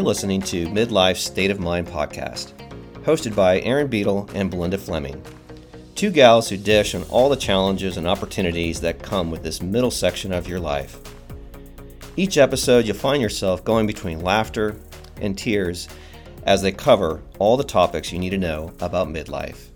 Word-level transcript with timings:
You're 0.00 0.06
listening 0.06 0.40
to 0.44 0.66
Midlife 0.68 1.18
State 1.18 1.50
of 1.50 1.60
Mind 1.60 1.86
podcast, 1.86 2.54
hosted 3.02 3.36
by 3.36 3.60
Erin 3.60 3.86
Beadle 3.86 4.30
and 4.32 4.50
Belinda 4.50 4.78
Fleming. 4.78 5.22
Two 5.94 6.08
gals 6.10 6.48
who 6.48 6.56
dish 6.56 6.94
on 6.94 7.02
all 7.10 7.28
the 7.28 7.36
challenges 7.36 7.98
and 7.98 8.08
opportunities 8.08 8.80
that 8.80 9.02
come 9.02 9.30
with 9.30 9.42
this 9.42 9.60
middle 9.60 9.90
section 9.90 10.32
of 10.32 10.48
your 10.48 10.58
life. 10.58 10.98
Each 12.16 12.38
episode, 12.38 12.86
you'll 12.86 12.96
find 12.96 13.20
yourself 13.20 13.62
going 13.62 13.86
between 13.86 14.22
laughter 14.22 14.80
and 15.20 15.36
tears 15.36 15.86
as 16.44 16.62
they 16.62 16.72
cover 16.72 17.20
all 17.38 17.58
the 17.58 17.62
topics 17.62 18.10
you 18.10 18.18
need 18.18 18.30
to 18.30 18.38
know 18.38 18.72
about 18.80 19.08
midlife. 19.08 19.66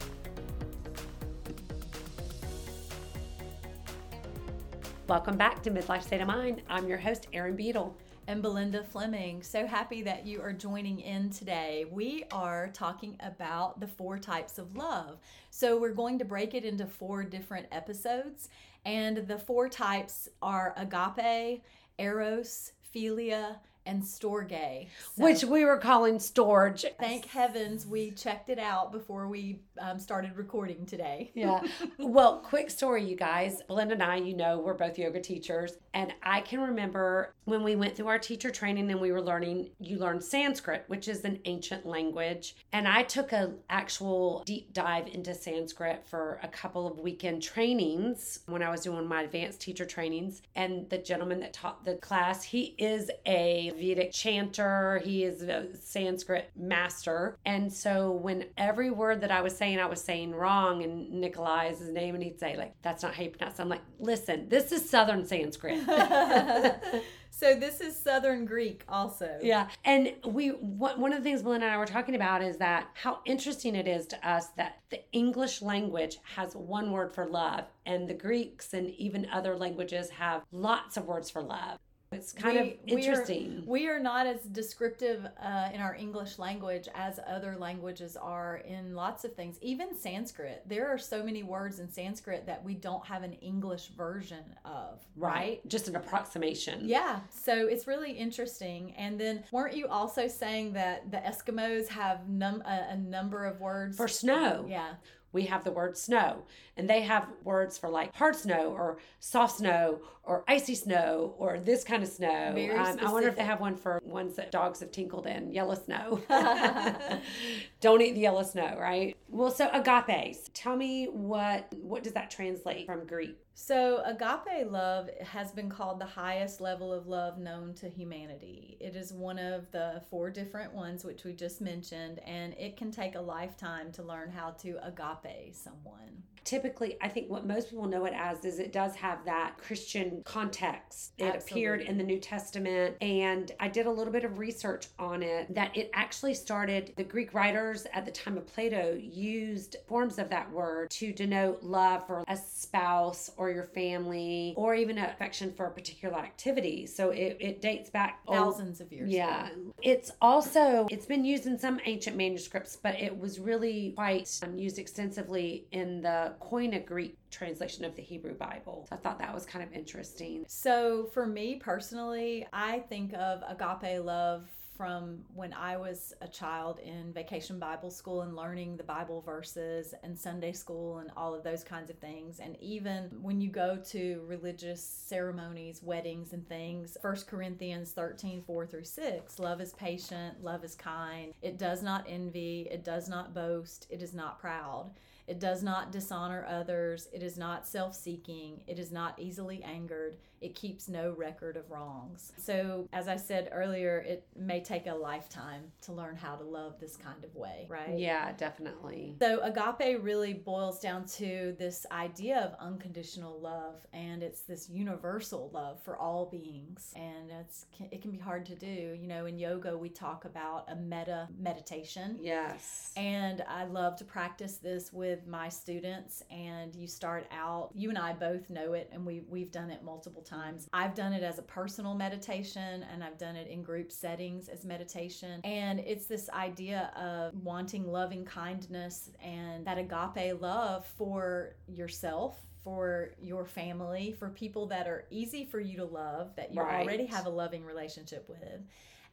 Welcome 5.07 5.37
back 5.37 5.63
to 5.65 5.71
Midlife 5.71 6.03
State 6.03 6.23
of 6.23 6.29
Mind. 6.29 6.63
I'm 6.71 6.89
your 6.89 6.97
host, 6.97 7.27
Erin 7.35 7.57
Beadle. 7.57 7.95
And 8.27 8.43
Belinda 8.43 8.83
Fleming. 8.83 9.43
So 9.43 9.67
happy 9.67 10.03
that 10.03 10.27
you 10.27 10.41
are 10.41 10.53
joining 10.53 11.01
in 11.01 11.31
today. 11.31 11.85
We 11.91 12.25
are 12.33 12.69
talking 12.73 13.17
about 13.21 13.81
the 13.81 13.87
four 13.87 14.19
types 14.19 14.59
of 14.59 14.77
love. 14.77 15.19
So 15.51 15.79
we're 15.79 15.93
going 15.93 16.19
to 16.19 16.25
break 16.25 16.55
it 16.55 16.65
into 16.65 16.87
four 16.87 17.25
different 17.25 17.67
episodes, 17.73 18.49
and 18.85 19.29
the 19.29 19.39
four 19.39 19.69
types 19.69 20.29
are 20.43 20.75
agape, 20.77 21.63
eros, 21.99 22.73
philia, 22.95 23.57
and 23.87 24.03
storge. 24.03 24.89
So 25.17 25.25
Which 25.25 25.45
we 25.45 25.65
were 25.65 25.79
calling 25.79 26.19
storage. 26.19 26.85
thank 26.99 27.27
heavens 27.27 27.87
we 27.87 28.11
checked 28.13 28.49
it 28.49 28.59
out 28.59 28.93
before 28.93 29.29
we 29.29 29.61
um, 29.79 29.99
started 29.99 30.37
recording 30.37 30.87
today. 30.87 31.31
Yeah. 31.35 31.61
well, 31.99 32.39
quick 32.39 32.71
story, 32.71 33.05
you 33.05 33.17
guys. 33.17 33.63
Belinda 33.67 33.95
and 33.95 34.03
I, 34.03 34.17
you 34.17 34.35
know, 34.35 34.59
we're 34.59 34.75
both 34.75 34.99
yoga 34.99 35.21
teachers. 35.21 35.77
And 35.93 36.13
I 36.23 36.41
can 36.41 36.61
remember 36.61 37.35
when 37.45 37.63
we 37.63 37.77
went 37.77 37.97
through 37.97 38.09
our 38.09 38.19
teacher 38.19 38.51
training 38.51 38.91
and 38.91 39.01
we 39.01 39.13
were 39.13 39.21
learning, 39.21 39.71
you 39.79 39.99
learn 39.99 40.21
Sanskrit, 40.21 40.85
which 40.89 41.09
is 41.09 41.25
an 41.25 41.41
ancient 41.45 41.85
language. 41.85 42.57
And 42.73 42.89
I 42.89 43.03
took 43.03 43.33
a 43.33 43.53
actual 43.69 44.43
deep 44.47 44.73
dive 44.73 45.09
into 45.09 45.35
Sanskrit 45.35 46.05
for 46.07 46.41
a 46.43 46.49
couple 46.49 46.87
of 46.87 46.99
weekend 46.99 47.43
trainings 47.43 48.41
when 48.47 48.63
I 48.63 48.71
was 48.71 48.83
doing 48.83 49.07
my 49.07 49.23
advanced 49.23 49.61
teacher 49.61 49.85
trainings. 49.85 50.43
And 50.55 50.89
the 50.89 50.99
gentleman 50.99 51.41
that 51.41 51.53
taught 51.53 51.85
the 51.85 51.97
class, 51.97 52.43
he 52.43 52.75
is 52.79 53.11
a 53.27 53.73
Vedic 53.77 54.13
chanter, 54.13 55.01
he 55.05 55.25
is 55.25 55.43
a 55.43 55.69
Sanskrit 55.75 56.51
master. 56.57 57.37
And 57.45 57.73
so 57.73 58.13
when 58.13 58.47
every 58.57 58.91
word 58.91 59.21
that 59.21 59.31
I 59.31 59.43
was 59.43 59.57
saying, 59.57 59.79
I 59.79 59.87
was 59.87 60.01
saying 60.01 60.35
wrong, 60.35 60.83
and 60.83 61.11
Nikolai 61.11 61.69
is 61.69 61.79
his 61.81 61.91
name, 61.91 62.15
and 62.15 62.25
he'd 62.25 62.41
say, 62.41 62.57
like, 62.57 62.75
that's 62.83 63.03
not 63.03 63.15
how 63.15 63.23
you 63.23 63.31
pronounce 63.31 63.59
it. 63.59 63.63
I'm 63.63 63.69
like, 63.69 63.83
listen, 63.99 64.49
this 64.49 64.73
is 64.73 64.89
Southern 64.89 65.27
Sanskrit. 65.27 65.81
so 67.37 67.55
this 67.55 67.81
is 67.81 67.97
Southern 67.97 68.45
Greek 68.45 68.85
also. 68.89 69.39
Yeah. 69.43 69.69
And 69.85 70.13
we, 70.25 70.49
one 70.51 71.13
of 71.13 71.19
the 71.19 71.25
things 71.25 71.43
Belinda 71.43 71.67
and 71.67 71.75
I 71.75 71.79
were 71.79 71.87
talking 71.87 72.15
about 72.15 72.43
is 72.43 72.59
that 72.59 72.89
how 72.95 73.21
interesting 73.25 73.75
it 73.75 73.89
is 73.89 74.07
to 74.09 74.29
us 74.29 74.49
that 74.57 74.79
the 74.91 75.01
English 75.13 75.61
language 75.61 76.19
has 76.37 76.55
one 76.55 76.93
word 76.93 77.13
for 77.13 77.27
love, 77.27 77.65
and 77.87 78.09
the 78.09 78.15
Greeks 78.15 78.73
and 78.73 78.91
even 78.91 79.27
other 79.33 79.57
languages 79.57 80.11
have 80.11 80.43
lots 80.53 80.97
of 80.97 81.07
words 81.07 81.29
for 81.29 81.43
love. 81.43 81.79
It's 82.15 82.33
kind 82.33 82.59
of 82.59 82.67
We- 82.67 82.79
we 82.87 82.93
are- 82.95 82.99
interesting. 82.99 83.63
We 83.67 83.89
are, 83.89 83.99
not 83.99 84.27
as 84.27 84.43
descriptive 84.43 85.25
uh, 85.41 85.71
in 85.73 85.81
our 85.81 85.95
English 85.95 86.39
language 86.39 86.89
as 86.95 87.19
other 87.27 87.57
languages 87.59 88.17
are 88.17 88.57
in 88.59 88.95
lots 88.95 89.25
of 89.25 89.35
things. 89.35 89.59
Even 89.63 89.97
Sanskrit, 89.97 90.63
there 90.67 90.89
are 90.89 90.99
so 90.99 91.23
many 91.23 91.43
words 91.43 91.81
in 91.81 91.89
Sanskrit 91.91 92.47
that 92.47 92.63
we 92.65 92.75
don't 92.75 93.05
have 93.07 93.23
an 93.23 93.33
English 93.35 93.89
version 93.97 94.45
of, 94.65 95.01
right? 95.17 95.67
Just 95.69 95.89
an 95.89 95.97
approximation. 95.97 96.81
Yeah, 96.89 97.21
so 97.31 97.67
it's 97.67 97.87
really 97.87 98.13
interesting. 98.13 98.93
And 98.97 99.19
then, 99.19 99.45
weren't 99.53 99.75
you 99.75 99.87
also 99.89 100.29
saying 100.29 100.75
that 100.75 101.11
the 101.11 101.19
Eskimos 101.19 101.89
have 101.89 102.29
num 102.29 102.63
a, 102.67 102.89
a 102.91 102.97
number 102.97 103.45
of 103.47 103.61
words 103.61 103.97
For 103.97 104.09
snow. 104.09 104.67
Yeah, 104.69 104.95
we 105.35 105.45
have 105.47 105.65
the 105.65 105.73
word 105.73 105.99
snow. 105.99 106.45
And 106.77 106.89
they 106.89 107.03
have 107.03 107.29
words 107.43 107.77
for 107.77 107.91
like 107.91 108.15
hard 108.15 108.37
snow 108.37 108.73
or 108.73 108.99
soft 109.21 109.59
snow 109.59 110.01
or 110.23 110.45
icy 110.49 110.75
snow 110.75 111.35
or 111.37 111.59
this 111.59 111.85
kind 111.85 112.03
of 112.03 112.09
snow. 112.09 112.55
Um, 112.77 112.99
i 113.05 113.13
wonder 113.13 113.29
if 113.29 113.37
they 113.37 113.45
have 113.45 113.61
one 113.61 113.77
for 113.77 114.01
ones 114.05 114.37
that 114.37 114.51
dogs 114.51 114.81
have 114.81 114.91
tinkled 114.91 115.27
in 115.27 115.53
yellow 115.53 115.75
snow. 115.75 116.23
Don't 117.81 118.01
eat 118.01 118.15
the 118.15 118.21
yellow 118.21 118.43
snow 118.43 118.77
right? 118.81 119.17
Well 119.29 119.51
so 119.51 119.69
agapes. 119.69 120.51
Tell 120.55 120.77
me 120.77 121.07
what 121.07 121.73
what 121.75 122.03
does 122.03 122.15
that 122.15 122.31
translate 122.31 122.87
from 122.87 123.07
greek 123.07 123.37
So, 123.57 124.03
agape 124.05 124.71
love 124.71 125.09
has 125.21 125.53
been 125.53 125.71
called 125.71 126.01
the 126.01 126.07
highest 126.07 126.61
level 126.61 126.93
of 126.93 127.07
love 127.07 127.39
known 127.39 127.73
to 127.75 127.89
humanity. 127.89 128.77
It 128.81 128.97
is 128.97 129.13
one 129.13 129.39
of 129.39 129.71
the 129.71 130.03
four 130.11 130.29
different 130.31 130.75
ones 130.75 131.05
which 131.05 131.23
we 131.25 131.33
just 131.35 131.61
mentioned, 131.61 132.19
and 132.27 132.53
it 132.55 132.77
can 132.77 132.91
take 132.91 133.15
a 133.15 133.21
lifetime 133.21 133.93
to 133.93 134.03
learn 134.03 134.31
how 134.31 134.51
to 134.63 134.77
agape 134.85 135.55
someone. 135.55 136.25
typically 136.45 136.97
i 137.01 137.09
think 137.09 137.31
what 137.31 137.47
most 137.47 137.71
people 137.71 137.87
know 137.87 138.05
it 138.05 138.13
as 138.15 138.45
is 138.45 138.59
it 138.59 138.71
does 138.71 138.95
have 138.95 139.25
that 139.25 139.57
christian 139.57 140.21
context 140.27 141.13
it 141.17 141.35
appeared 141.35 141.81
in 141.81 141.97
the 141.97 142.05
new 142.05 142.19
testament 142.19 142.95
and 143.01 143.53
i 143.61 143.67
did 143.67 143.87
a 143.87 143.91
little 143.91 144.13
bit 144.13 144.25
of 144.25 144.39
research 144.39 144.89
on 144.99 145.23
it 145.23 145.53
that 145.55 145.75
it 145.75 145.91
actually 145.95 146.35
started 146.35 146.93
the 146.97 147.05
greek 147.05 147.33
writers 147.33 147.87
at 147.95 148.05
the 148.05 148.11
time 148.11 148.37
of 148.37 148.47
plato 148.47 148.95
used 149.01 149.77
forms 149.87 150.19
of 150.19 150.29
that 150.29 150.51
word 150.53 150.91
to 150.91 151.13
denote 151.15 151.63
love 151.63 152.07
for 152.07 152.23
a 152.29 152.37
spouse 152.37 153.31
or 153.39 153.44
your 153.51 153.65
family 153.65 154.55
or 154.57 154.75
even 154.75 154.99
affection 154.99 155.53
for 155.53 155.67
a 155.67 155.71
particular 155.71 156.17
activity 156.17 156.87
so 156.87 157.11
it, 157.11 157.37
it 157.41 157.61
dates 157.61 157.91
back 157.91 158.21
Thousands 158.31 158.81
of 158.81 158.93
years. 158.93 159.11
yeah, 159.11 159.49
ago. 159.49 159.75
it's 159.83 160.11
also 160.21 160.87
it's 160.91 161.07
been 161.07 161.25
used 161.25 161.47
in 161.47 161.59
some 161.59 161.79
ancient 161.85 162.17
manuscripts, 162.17 162.77
but 162.77 162.95
it 163.01 163.17
was 163.17 163.39
really 163.39 163.93
quite 163.97 164.29
um, 164.43 164.59
used 164.59 164.79
extensively 164.79 165.67
in 165.73 166.01
the 166.03 166.35
Koine 166.41 166.85
Greek 166.85 167.17
translation 167.31 167.85
of 167.85 167.95
the 167.97 168.03
Hebrew 168.03 168.35
Bible. 168.35 168.87
So 168.89 168.97
I 168.97 168.99
thought 168.99 169.19
that 169.19 169.35
was 169.35 169.45
kind 169.45 169.65
of 169.65 169.73
interesting. 169.73 170.45
So, 170.49 171.09
for 171.13 171.27
me 171.27 171.57
personally, 171.57 172.47
I 172.53 172.81
think 172.81 173.13
of 173.15 173.43
agape 173.49 174.05
love 174.05 174.49
from 174.77 175.19
when 175.35 175.53
I 175.53 175.77
was 175.77 176.13
a 176.21 176.29
child 176.29 176.81
in 176.81 177.13
vacation 177.13 177.59
Bible 177.59 177.91
school 177.91 178.23
and 178.23 178.35
learning 178.35 178.77
the 178.77 178.85
Bible 178.85 179.21
verses 179.21 179.95
and 180.03 180.19
Sunday 180.19 180.53
school 180.53 180.99
and 180.99 181.11
all 181.17 181.35
of 181.35 181.45
those 181.45 181.63
kinds 181.63 181.91
of 181.91 181.99
things. 181.99 182.41
And 182.41 182.57
even 182.61 183.11
when 183.23 183.41
you 183.41 183.51
go 183.51 183.79
to 183.91 184.25
religious 184.27 184.83
ceremonies, 184.83 185.83
weddings, 185.83 186.33
and 186.33 186.49
things, 186.49 186.97
1 187.01 187.17
Corinthians 187.29 187.93
13 187.93 188.43
4 188.43 188.67
through 188.67 188.85
6 188.85 189.39
love 189.39 189.61
is 189.61 189.73
patient, 189.73 190.43
love 190.43 190.65
is 190.65 190.75
kind, 190.75 191.33
it 191.43 191.59
does 191.59 191.83
not 191.83 192.05
envy, 192.09 192.69
it 192.71 192.85
does 192.85 193.09
not 193.09 193.35
boast, 193.35 193.87
it 193.91 194.03
is 194.03 194.15
not 194.15 194.39
proud. 194.39 194.91
It 195.27 195.41
does 195.41 195.63
not 195.63 195.91
dishonor 195.91 196.45
others. 196.47 197.09
It 197.13 197.23
is 197.23 197.39
not 197.39 197.67
self 197.67 197.95
seeking. 197.95 198.61
It 198.67 198.79
is 198.79 198.93
not 198.93 199.19
easily 199.19 199.63
angered. 199.63 200.19
It 200.45 200.55
keeps 200.55 200.89
no 200.89 201.15
record 201.17 201.57
of 201.57 201.71
wrongs. 201.71 202.33
So, 202.37 202.87
as 202.93 203.09
I 203.09 203.17
said 203.17 203.49
earlier, 203.51 203.99
it 204.07 204.27
may 204.37 204.61
take 204.63 204.87
a 204.87 204.95
lifetime 204.95 205.73
to 205.83 205.93
learn 205.93 206.17
how 206.17 206.37
to 206.37 206.45
love 206.45 206.79
this 206.79 206.97
kind 206.97 207.25
of 207.25 207.35
way, 207.35 207.67
right? 207.71 207.99
Yeah, 207.99 208.33
definitely. 208.33 209.17
So, 209.21 209.41
agape 209.43 210.03
really 210.03 210.35
boils 210.35 210.81
down 210.81 211.07
to 211.07 211.57
this 211.59 211.87
idea 211.91 212.41
of 212.41 212.55
unconditional 212.61 213.41
love, 213.41 213.77
and 213.95 214.23
it's 214.23 214.43
this 214.43 214.69
universal 214.69 215.51
love 215.55 215.83
for 215.83 215.97
all 215.97 216.27
beings. 216.27 216.93
And 216.95 217.31
it's 217.41 217.65
it 217.91 218.03
can 218.03 218.11
be 218.11 218.19
hard 218.19 218.45
to 218.47 218.55
do. 218.55 218.97
You 219.01 219.09
know, 219.09 219.25
in 219.25 219.39
yoga, 219.39 219.79
we 219.79 219.89
talk 219.89 220.27
about 220.27 220.67
a 220.69 220.77
metta 220.77 221.29
meditation. 221.39 222.19
Yes. 222.21 222.93
And 222.97 223.43
I 223.49 223.65
love 223.65 223.97
to 223.97 224.05
practice 224.05 224.57
this 224.59 224.93
with 224.93 225.27
my 225.27 225.49
students. 225.49 226.23
And 226.31 226.75
you 226.75 226.87
start 226.87 227.27
out, 227.33 227.71
you 227.75 227.89
and 227.89 227.99
I 227.99 228.13
both 228.13 228.51
know 228.51 228.75
it, 228.75 228.91
and 228.93 229.07
we, 229.07 229.23
we've 229.29 229.51
done 229.51 229.71
it 229.71 229.83
multiple 229.83 230.23
times. 230.23 230.34
I've 230.73 230.95
done 230.95 231.13
it 231.13 231.23
as 231.23 231.39
a 231.39 231.43
personal 231.43 231.95
meditation, 231.95 232.85
and 232.93 233.03
I've 233.03 233.19
done 233.19 233.37
it 233.37 233.49
in 233.49 233.63
group 233.63 233.93
settings 233.93 234.49
as 234.49 234.65
meditation. 234.65 235.41
And 235.45 235.81
it's 235.81 236.07
this 236.07 236.29
idea 236.31 236.93
of 236.97 237.35
wanting 237.43 237.87
loving 237.87 238.25
kindness 238.25 239.11
and 239.23 239.67
that 239.67 239.79
agape 239.79 240.41
love 240.41 240.87
for 240.87 241.57
yourself. 241.67 242.39
For 242.65 243.11
your 243.21 243.45
family, 243.45 244.13
for 244.19 244.31
people 244.31 244.69
that 244.69 244.87
are 244.87 245.05
easy 245.11 245.45
for 245.45 245.61
you 245.61 245.77
to 245.77 245.85
love, 245.85 246.35
that 246.37 246.55
you 246.55 246.63
Right. 246.63 246.83
already 246.83 247.05
have 247.05 247.27
a 247.27 247.29
loving 247.29 247.63
relationship 247.63 248.27
with, 248.27 248.63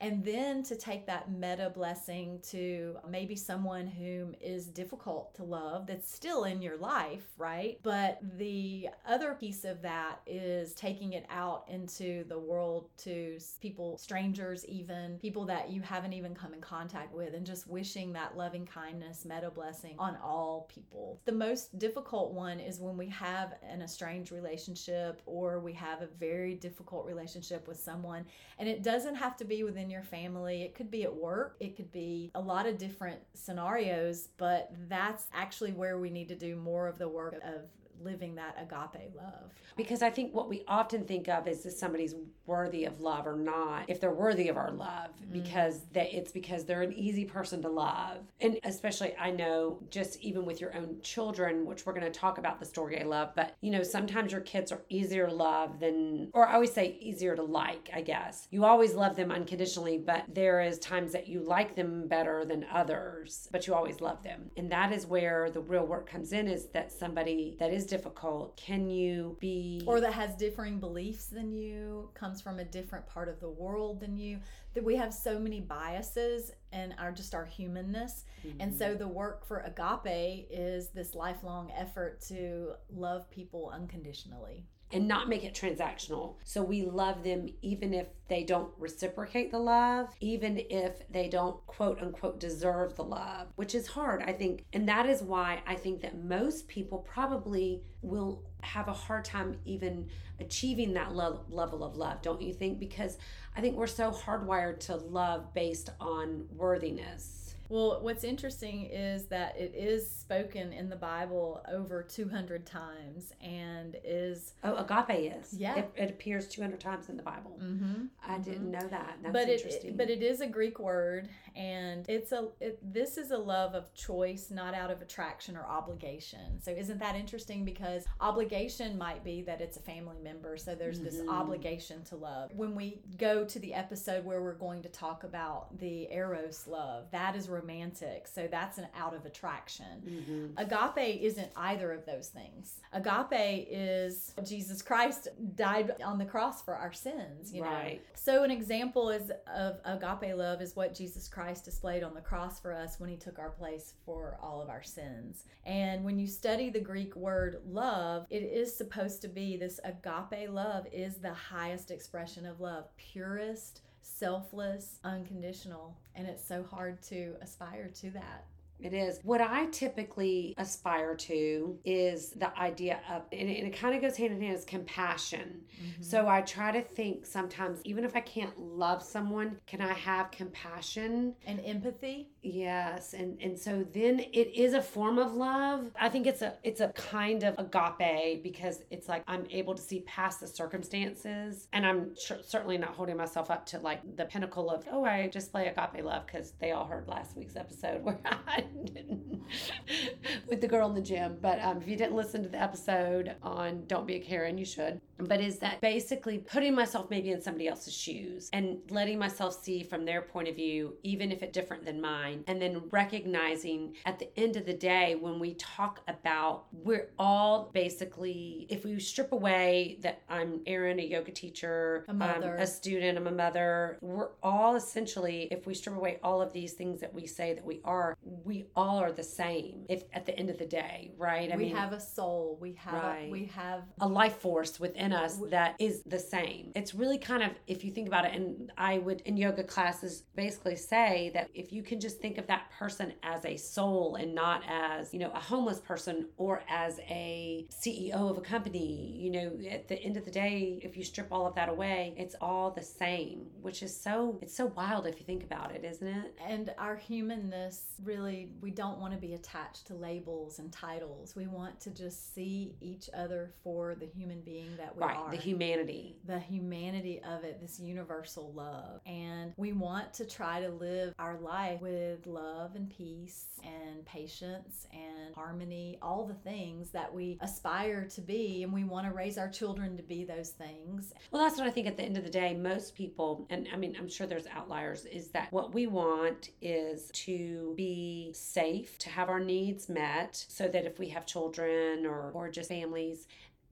and 0.01 0.25
then 0.25 0.63
to 0.63 0.75
take 0.75 1.05
that 1.05 1.31
metta 1.31 1.69
blessing 1.69 2.39
to 2.49 2.97
maybe 3.07 3.35
someone 3.35 3.85
whom 3.85 4.33
is 4.41 4.65
difficult 4.65 5.35
to 5.35 5.43
love 5.43 5.85
that's 5.85 6.11
still 6.11 6.45
in 6.45 6.59
your 6.59 6.75
life, 6.75 7.27
right? 7.37 7.77
But 7.83 8.17
the 8.37 8.89
other 9.07 9.35
piece 9.35 9.63
of 9.63 9.83
that 9.83 10.19
is 10.25 10.73
taking 10.73 11.13
it 11.13 11.27
out 11.29 11.65
into 11.69 12.23
the 12.23 12.39
world 12.39 12.89
to 13.03 13.37
people, 13.61 13.99
strangers, 13.99 14.65
even 14.65 15.19
people 15.19 15.45
that 15.45 15.69
you 15.69 15.81
haven't 15.81 16.13
even 16.13 16.33
come 16.33 16.55
in 16.55 16.61
contact 16.61 17.13
with, 17.13 17.35
and 17.35 17.45
just 17.45 17.67
wishing 17.67 18.11
that 18.13 18.35
loving 18.35 18.65
kindness, 18.65 19.23
metta 19.23 19.51
blessing 19.51 19.95
on 19.99 20.17
all 20.23 20.67
people. 20.73 21.21
The 21.25 21.31
most 21.31 21.77
difficult 21.77 22.33
one 22.33 22.59
is 22.59 22.79
when 22.79 22.97
we 22.97 23.07
have 23.09 23.53
an 23.61 23.83
estranged 23.83 24.31
relationship 24.31 25.21
or 25.27 25.59
we 25.59 25.73
have 25.73 26.01
a 26.01 26.07
very 26.07 26.55
difficult 26.55 27.05
relationship 27.05 27.67
with 27.67 27.79
someone 27.79 28.25
and 28.57 28.67
it 28.67 28.81
doesn't 28.81 29.15
have 29.15 29.37
to 29.37 29.45
be 29.45 29.63
within 29.63 29.90
your 29.91 30.03
family, 30.03 30.63
it 30.63 30.73
could 30.73 30.89
be 30.89 31.03
at 31.03 31.13
work, 31.13 31.55
it 31.59 31.75
could 31.75 31.91
be 31.91 32.31
a 32.33 32.41
lot 32.41 32.65
of 32.65 32.77
different 32.77 33.19
scenarios, 33.33 34.29
but 34.37 34.71
that's 34.87 35.27
actually 35.33 35.73
where 35.73 35.99
we 35.99 36.09
need 36.09 36.29
to 36.29 36.35
do 36.35 36.55
more 36.55 36.87
of 36.87 36.97
the 36.97 37.07
work 37.07 37.35
of 37.43 37.61
living 38.03 38.35
that 38.35 38.55
agape 38.57 39.15
love. 39.15 39.51
Because 39.77 40.01
I 40.01 40.09
think 40.09 40.33
what 40.33 40.49
we 40.49 40.63
often 40.67 41.05
think 41.05 41.27
of 41.27 41.47
is 41.47 41.65
if 41.65 41.73
somebody's 41.73 42.15
worthy 42.45 42.85
of 42.85 42.99
love 42.99 43.25
or 43.27 43.35
not, 43.35 43.85
if 43.87 43.99
they're 43.99 44.13
worthy 44.13 44.49
of 44.49 44.57
our 44.57 44.71
love, 44.71 45.11
mm-hmm. 45.21 45.33
because 45.33 45.81
that 45.93 46.15
it's 46.15 46.31
because 46.31 46.65
they're 46.65 46.81
an 46.81 46.93
easy 46.93 47.25
person 47.25 47.61
to 47.61 47.69
love. 47.69 48.19
And 48.41 48.59
especially 48.63 49.15
I 49.17 49.31
know 49.31 49.79
just 49.89 50.19
even 50.21 50.45
with 50.45 50.59
your 50.59 50.75
own 50.75 50.97
children, 51.01 51.65
which 51.65 51.85
we're 51.85 51.93
going 51.93 52.11
to 52.11 52.19
talk 52.19 52.37
about 52.37 52.59
the 52.59 52.65
story 52.65 52.99
I 52.99 53.05
love, 53.05 53.29
but 53.35 53.55
you 53.61 53.71
know, 53.71 53.83
sometimes 53.83 54.31
your 54.31 54.41
kids 54.41 54.71
are 54.71 54.81
easier 54.89 55.27
to 55.27 55.33
love 55.33 55.79
than 55.79 56.29
or 56.33 56.47
I 56.47 56.55
always 56.55 56.73
say 56.73 56.97
easier 56.99 57.35
to 57.35 57.43
like, 57.43 57.89
I 57.93 58.01
guess. 58.01 58.47
You 58.51 58.65
always 58.65 58.93
love 58.93 59.15
them 59.15 59.31
unconditionally, 59.31 59.97
but 59.97 60.25
there 60.33 60.61
is 60.61 60.79
times 60.79 61.11
that 61.13 61.27
you 61.27 61.41
like 61.41 61.75
them 61.75 62.07
better 62.07 62.45
than 62.45 62.65
others, 62.71 63.47
but 63.51 63.67
you 63.67 63.73
always 63.73 64.01
love 64.01 64.23
them. 64.23 64.51
And 64.57 64.71
that 64.71 64.91
is 64.91 65.05
where 65.05 65.49
the 65.49 65.61
real 65.61 65.85
work 65.85 66.09
comes 66.09 66.33
in 66.33 66.47
is 66.47 66.65
that 66.69 66.91
somebody 66.91 67.55
that 67.59 67.71
is 67.71 67.85
difficult, 67.91 68.55
can 68.55 68.89
you 68.89 69.35
be 69.41 69.83
or 69.85 69.99
that 69.99 70.13
has 70.13 70.33
differing 70.35 70.79
beliefs 70.79 71.25
than 71.25 71.51
you, 71.51 72.09
comes 72.13 72.41
from 72.41 72.59
a 72.59 72.63
different 72.63 73.05
part 73.05 73.27
of 73.27 73.41
the 73.41 73.49
world 73.49 73.99
than 73.99 74.15
you, 74.15 74.39
that 74.73 74.81
we 74.81 74.95
have 74.95 75.13
so 75.13 75.37
many 75.37 75.59
biases 75.59 76.53
and 76.71 76.95
our 76.97 77.11
just 77.11 77.35
our 77.35 77.43
humanness. 77.43 78.23
Mm-hmm. 78.47 78.61
And 78.61 78.73
so 78.73 78.91
mm-hmm. 78.91 78.99
the 78.99 79.07
work 79.09 79.45
for 79.45 79.59
agape 79.59 80.47
is 80.49 80.87
this 80.91 81.13
lifelong 81.13 81.69
effort 81.77 82.21
to 82.29 82.75
love 82.89 83.29
people 83.29 83.69
unconditionally 83.73 84.63
and 84.93 85.07
not 85.07 85.29
make 85.29 85.43
it 85.43 85.53
transactional. 85.53 86.35
So 86.43 86.63
we 86.63 86.83
love 86.83 87.23
them 87.23 87.47
even 87.61 87.93
if 87.93 88.07
they 88.27 88.43
don't 88.43 88.71
reciprocate 88.77 89.51
the 89.51 89.59
love, 89.59 90.09
even 90.19 90.61
if 90.69 91.09
they 91.09 91.27
don't 91.27 91.65
quote 91.67 92.01
unquote 92.01 92.39
deserve 92.39 92.95
the 92.95 93.03
love, 93.03 93.47
which 93.55 93.75
is 93.75 93.87
hard, 93.87 94.23
I 94.23 94.33
think. 94.33 94.65
And 94.73 94.87
that 94.87 95.05
is 95.05 95.21
why 95.21 95.61
I 95.67 95.75
think 95.75 96.01
that 96.01 96.23
most 96.23 96.67
people 96.67 96.99
probably 96.99 97.83
will 98.01 98.43
have 98.61 98.87
a 98.87 98.93
hard 98.93 99.25
time 99.25 99.57
even 99.65 100.07
achieving 100.39 100.93
that 100.93 101.13
lo- 101.13 101.45
level 101.49 101.83
of 101.83 101.95
love, 101.95 102.21
don't 102.21 102.41
you 102.41 102.53
think? 102.53 102.79
Because 102.79 103.17
I 103.55 103.61
think 103.61 103.75
we're 103.75 103.87
so 103.87 104.11
hardwired 104.11 104.79
to 104.81 104.95
love 104.95 105.53
based 105.53 105.89
on 105.99 106.45
worthiness 106.55 107.40
well, 107.71 107.99
what's 108.01 108.25
interesting 108.25 108.85
is 108.85 109.25
that 109.27 109.57
it 109.57 109.73
is 109.73 110.09
spoken 110.09 110.73
in 110.73 110.89
the 110.89 110.95
Bible 110.95 111.63
over 111.71 112.03
200 112.03 112.65
times 112.65 113.31
and 113.41 113.95
is. 114.03 114.53
Oh, 114.63 114.75
agape 114.75 115.33
is. 115.39 115.53
Yeah. 115.53 115.77
It, 115.77 115.91
it 115.95 116.09
appears 116.09 116.47
200 116.47 116.79
times 116.81 117.07
in 117.07 117.15
the 117.15 117.23
Bible. 117.23 117.57
Mm-hmm. 117.63 118.05
I 118.27 118.33
mm-hmm. 118.33 118.41
didn't 118.43 118.71
know 118.71 118.87
that. 118.89 119.17
That's 119.21 119.33
but 119.33 119.47
interesting. 119.47 119.91
It, 119.91 119.97
but 119.97 120.09
it 120.09 120.21
is 120.21 120.41
a 120.41 120.47
Greek 120.47 120.79
word 120.79 121.29
and 121.55 122.07
it's 122.07 122.31
a 122.31 122.47
it, 122.59 122.79
this 122.93 123.17
is 123.17 123.31
a 123.31 123.37
love 123.37 123.75
of 123.75 123.93
choice 123.93 124.49
not 124.51 124.73
out 124.73 124.89
of 124.89 125.01
attraction 125.01 125.57
or 125.57 125.65
obligation 125.65 126.61
so 126.61 126.71
isn't 126.71 126.99
that 126.99 127.15
interesting 127.15 127.65
because 127.65 128.05
obligation 128.21 128.97
might 128.97 129.23
be 129.23 129.41
that 129.41 129.59
it's 129.59 129.77
a 129.77 129.81
family 129.81 130.17
member 130.23 130.55
so 130.57 130.75
there's 130.75 130.97
mm-hmm. 130.97 131.05
this 131.05 131.21
obligation 131.27 132.03
to 132.03 132.15
love 132.15 132.49
when 132.55 132.73
we 132.73 133.01
go 133.17 133.43
to 133.43 133.59
the 133.59 133.73
episode 133.73 134.23
where 134.23 134.41
we're 134.41 134.53
going 134.53 134.81
to 134.81 134.89
talk 134.89 135.23
about 135.23 135.77
the 135.79 136.07
eros 136.11 136.67
love 136.67 137.05
that 137.11 137.35
is 137.35 137.49
romantic 137.61 138.27
so 138.27 138.47
that's 138.49 138.77
an 138.77 138.87
out 138.97 139.13
of 139.13 139.25
attraction 139.25 139.85
mm-hmm. 140.05 140.45
agape 140.57 141.21
isn't 141.21 141.51
either 141.55 141.91
of 141.91 142.05
those 142.05 142.29
things 142.29 142.79
agape 142.93 143.67
is 143.69 144.33
jesus 144.43 144.81
christ 144.81 145.27
died 145.55 145.91
on 146.03 146.17
the 146.17 146.25
cross 146.25 146.61
for 146.61 146.75
our 146.75 146.93
sins 146.93 147.53
you 147.53 147.61
right. 147.61 147.95
know 147.95 147.99
so 148.15 148.43
an 148.43 148.51
example 148.51 149.09
is 149.09 149.31
of 149.53 149.77
agape 149.85 150.35
love 150.35 150.61
is 150.61 150.75
what 150.75 150.95
jesus 150.95 151.27
christ 151.27 151.41
Christ 151.41 151.65
displayed 151.65 152.03
on 152.03 152.13
the 152.13 152.21
cross 152.21 152.59
for 152.59 152.71
us 152.71 152.99
when 152.99 153.09
he 153.09 153.17
took 153.17 153.39
our 153.39 153.49
place 153.49 153.95
for 154.05 154.37
all 154.41 154.61
of 154.61 154.69
our 154.69 154.83
sins. 154.83 155.43
And 155.65 156.03
when 156.03 156.17
you 156.17 156.27
study 156.27 156.69
the 156.69 156.79
Greek 156.79 157.15
word 157.15 157.61
love, 157.67 158.25
it 158.29 158.43
is 158.43 158.73
supposed 158.73 159.21
to 159.23 159.27
be 159.27 159.57
this 159.57 159.79
agape 159.83 160.49
love 160.49 160.85
is 160.93 161.17
the 161.17 161.33
highest 161.33 161.91
expression 161.91 162.45
of 162.45 162.61
love, 162.61 162.85
purest, 162.95 163.81
selfless, 164.01 164.99
unconditional. 165.03 165.97
And 166.15 166.27
it's 166.27 166.45
so 166.45 166.63
hard 166.63 167.01
to 167.03 167.35
aspire 167.41 167.89
to 168.01 168.11
that. 168.11 168.45
It 168.81 168.93
is. 168.93 169.19
What 169.23 169.41
I 169.41 169.67
typically 169.67 170.55
aspire 170.57 171.15
to 171.15 171.77
is 171.85 172.31
the 172.31 172.57
idea 172.59 172.99
of, 173.09 173.23
and 173.31 173.49
it, 173.49 173.63
it 173.63 173.77
kind 173.77 173.95
of 173.95 174.01
goes 174.01 174.17
hand 174.17 174.33
in 174.33 174.41
hand, 174.41 174.57
is 174.57 174.65
compassion. 174.65 175.61
Mm-hmm. 175.81 176.03
So 176.03 176.27
I 176.27 176.41
try 176.41 176.71
to 176.71 176.81
think 176.81 177.25
sometimes, 177.25 177.79
even 177.85 178.03
if 178.03 178.15
I 178.15 178.21
can't 178.21 178.57
love 178.59 179.03
someone, 179.03 179.57
can 179.67 179.81
I 179.81 179.93
have 179.93 180.31
compassion 180.31 181.35
and 181.45 181.61
empathy? 181.63 182.29
Yes, 182.41 183.13
and 183.13 183.39
and 183.41 183.57
so 183.57 183.85
then 183.93 184.19
it 184.19 184.55
is 184.55 184.73
a 184.73 184.81
form 184.81 185.19
of 185.19 185.33
love. 185.33 185.91
I 185.99 186.09
think 186.09 186.25
it's 186.25 186.41
a 186.41 186.55
it's 186.63 186.81
a 186.81 186.89
kind 186.89 187.43
of 187.43 187.55
agape 187.59 188.43
because 188.43 188.81
it's 188.89 189.07
like 189.07 189.23
I'm 189.27 189.45
able 189.51 189.75
to 189.75 189.81
see 189.81 190.01
past 190.01 190.39
the 190.39 190.47
circumstances, 190.47 191.67
and 191.73 191.85
I'm 191.85 192.15
tr- 192.25 192.41
certainly 192.43 192.77
not 192.77 192.95
holding 192.95 193.17
myself 193.17 193.51
up 193.51 193.65
to 193.67 193.79
like 193.79 194.01
the 194.17 194.25
pinnacle 194.25 194.69
of 194.69 194.85
oh 194.91 195.05
I 195.05 195.27
just 195.27 195.51
play 195.51 195.67
agape 195.67 196.03
love 196.03 196.25
because 196.25 196.53
they 196.59 196.71
all 196.71 196.85
heard 196.85 197.07
last 197.07 197.37
week's 197.37 197.55
episode 197.55 198.03
where 198.03 198.19
I 198.23 198.63
with 200.47 200.61
the 200.61 200.67
girl 200.67 200.87
in 200.89 200.95
the 200.95 201.01
gym. 201.01 201.37
But 201.41 201.59
um, 201.61 201.77
if 201.77 201.87
you 201.87 201.95
didn't 201.95 202.15
listen 202.15 202.43
to 202.43 202.49
the 202.49 202.61
episode 202.61 203.35
on 203.41 203.85
Don't 203.87 204.07
Be 204.07 204.15
a 204.15 204.19
Karen, 204.19 204.57
you 204.57 204.65
should. 204.65 205.01
But 205.17 205.39
is 205.39 205.59
that 205.59 205.81
basically 205.81 206.39
putting 206.39 206.73
myself 206.73 207.09
maybe 207.09 207.31
in 207.31 207.41
somebody 207.41 207.67
else's 207.67 207.93
shoes 207.93 208.49
and 208.53 208.79
letting 208.89 209.19
myself 209.19 209.61
see 209.61 209.83
from 209.83 210.03
their 210.03 210.21
point 210.21 210.47
of 210.47 210.55
view, 210.55 210.95
even 211.03 211.31
if 211.31 211.43
it's 211.43 211.53
different 211.53 211.85
than 211.85 212.01
mine, 212.01 212.43
and 212.47 212.61
then 212.61 212.83
recognizing 212.89 213.95
at 214.05 214.17
the 214.17 214.27
end 214.39 214.55
of 214.55 214.65
the 214.65 214.73
day 214.73 215.15
when 215.15 215.39
we 215.39 215.53
talk 215.55 216.01
about 216.07 216.65
we're 216.71 217.09
all 217.19 217.69
basically, 217.73 218.65
if 218.69 218.83
we 218.83 218.99
strip 218.99 219.31
away 219.31 219.97
that 220.01 220.21
I'm 220.29 220.61
Erin, 220.65 220.99
a 220.99 221.03
yoga 221.03 221.31
teacher, 221.31 222.05
a 222.07 222.13
mother, 222.13 222.55
a 222.55 222.65
student, 222.65 223.17
I'm 223.17 223.27
a 223.27 223.31
mother, 223.31 223.99
we're 224.01 224.29
all 224.41 224.75
essentially, 224.75 225.47
if 225.51 225.67
we 225.67 225.73
strip 225.73 225.95
away 225.95 226.19
all 226.23 226.41
of 226.41 226.51
these 226.51 226.73
things 226.73 226.99
that 227.01 227.13
we 227.13 227.27
say 227.27 227.53
that 227.53 227.63
we 227.63 227.81
are, 227.83 228.17
we 228.23 228.60
all 228.75 228.97
are 228.99 229.11
the 229.11 229.23
same 229.23 229.85
if 229.89 230.03
at 230.13 230.25
the 230.25 230.37
end 230.37 230.49
of 230.49 230.57
the 230.57 230.65
day 230.65 231.11
right? 231.17 231.51
I 231.51 231.55
we 231.55 231.65
mean, 231.65 231.75
have 231.75 231.93
a 231.93 231.99
soul. 231.99 232.57
We 232.59 232.73
have 232.73 232.93
right. 232.93 233.29
we 233.31 233.45
have 233.45 233.83
a 233.99 234.07
life 234.07 234.37
force 234.37 234.79
within 234.79 235.13
us 235.13 235.39
that 235.49 235.75
is 235.79 236.03
the 236.03 236.19
same. 236.19 236.71
It's 236.75 236.93
really 236.95 237.17
kind 237.17 237.43
of 237.43 237.51
if 237.67 237.83
you 237.83 237.91
think 237.91 238.07
about 238.07 238.25
it 238.25 238.33
and 238.33 238.71
i 238.77 238.97
would 238.97 239.21
in 239.21 239.37
yoga 239.37 239.63
classes 239.63 240.23
basically 240.35 240.75
say 240.75 241.31
that 241.33 241.49
if 241.53 241.71
you 241.71 241.83
can 241.83 241.99
just 241.99 242.19
think 242.19 242.37
of 242.37 242.47
that 242.47 242.69
person 242.77 243.13
as 243.23 243.45
a 243.45 243.55
soul 243.57 244.15
and 244.15 244.33
not 244.33 244.61
as 244.67 245.13
you 245.13 245.19
know 245.19 245.31
a 245.31 245.39
homeless 245.39 245.79
person 245.79 246.27
or 246.37 246.61
as 246.69 246.99
a 247.09 247.65
ceo 247.71 248.29
of 248.29 248.37
a 248.37 248.41
company 248.41 249.15
you 249.17 249.29
know 249.29 249.51
at 249.69 249.87
the 249.87 249.95
end 250.01 250.17
of 250.17 250.25
the 250.25 250.31
day 250.31 250.79
if 250.81 250.97
you 250.97 251.03
strip 251.03 251.27
all 251.31 251.45
of 251.45 251.55
that 251.55 251.69
away 251.69 252.13
it's 252.17 252.35
all 252.41 252.71
the 252.71 252.81
same 252.81 253.45
which 253.61 253.83
is 253.83 253.95
so 253.95 254.37
it's 254.41 254.55
so 254.55 254.67
wild 254.67 255.05
if 255.05 255.19
you 255.19 255.25
think 255.25 255.43
about 255.43 255.71
it 255.73 255.83
isn't 255.83 256.07
it? 256.07 256.35
And 256.45 256.73
our 256.77 256.95
humanness 256.95 257.83
really 258.03 258.40
we 258.61 258.71
don't 258.71 258.99
want 258.99 259.13
to 259.13 259.19
be 259.19 259.33
attached 259.33 259.87
to 259.87 259.95
labels 259.95 260.59
and 260.59 260.71
titles. 260.71 261.35
We 261.35 261.47
want 261.47 261.79
to 261.81 261.89
just 261.89 262.33
see 262.33 262.75
each 262.81 263.09
other 263.13 263.53
for 263.63 263.95
the 263.95 264.05
human 264.05 264.41
being 264.41 264.69
that 264.77 264.95
we 264.95 265.03
right, 265.03 265.17
are. 265.17 265.31
The 265.31 265.37
humanity. 265.37 266.17
The 266.25 266.39
humanity 266.39 267.21
of 267.27 267.43
it, 267.43 267.59
this 267.61 267.79
universal 267.79 268.51
love. 268.53 269.01
And 269.05 269.53
we 269.57 269.73
want 269.73 270.13
to 270.15 270.25
try 270.25 270.61
to 270.61 270.69
live 270.69 271.13
our 271.19 271.37
life 271.37 271.81
with 271.81 272.25
love 272.25 272.75
and 272.75 272.89
peace 272.89 273.45
and 273.63 274.05
patience 274.05 274.87
and 274.91 275.35
harmony, 275.35 275.97
all 276.01 276.25
the 276.25 276.33
things 276.33 276.91
that 276.91 277.13
we 277.13 277.37
aspire 277.41 278.05
to 278.05 278.21
be. 278.21 278.63
And 278.63 278.73
we 278.73 278.83
want 278.83 279.07
to 279.07 279.13
raise 279.13 279.37
our 279.37 279.49
children 279.49 279.97
to 279.97 280.03
be 280.03 280.23
those 280.23 280.49
things. 280.49 281.13
Well, 281.31 281.41
that's 281.41 281.57
what 281.57 281.67
I 281.67 281.71
think 281.71 281.87
at 281.87 281.97
the 281.97 282.03
end 282.03 282.17
of 282.17 282.23
the 282.23 282.29
day, 282.29 282.53
most 282.53 282.95
people, 282.95 283.45
and 283.49 283.67
I 283.73 283.77
mean, 283.77 283.95
I'm 283.97 284.09
sure 284.09 284.27
there's 284.27 284.47
outliers, 284.47 285.05
is 285.05 285.29
that 285.29 285.51
what 285.51 285.73
we 285.73 285.87
want 285.87 286.49
is 286.61 287.09
to 287.13 287.73
be 287.75 288.30
safe, 288.35 288.97
to 288.99 289.09
have 289.09 289.29
our 289.29 289.39
needs 289.39 289.89
met, 289.89 290.45
so 290.47 290.67
that 290.67 290.85
if 290.85 290.99
we 290.99 291.09
have 291.09 291.25
children 291.25 292.05
or, 292.05 292.31
or 292.33 292.49
just 292.49 292.69
families, 292.69 293.27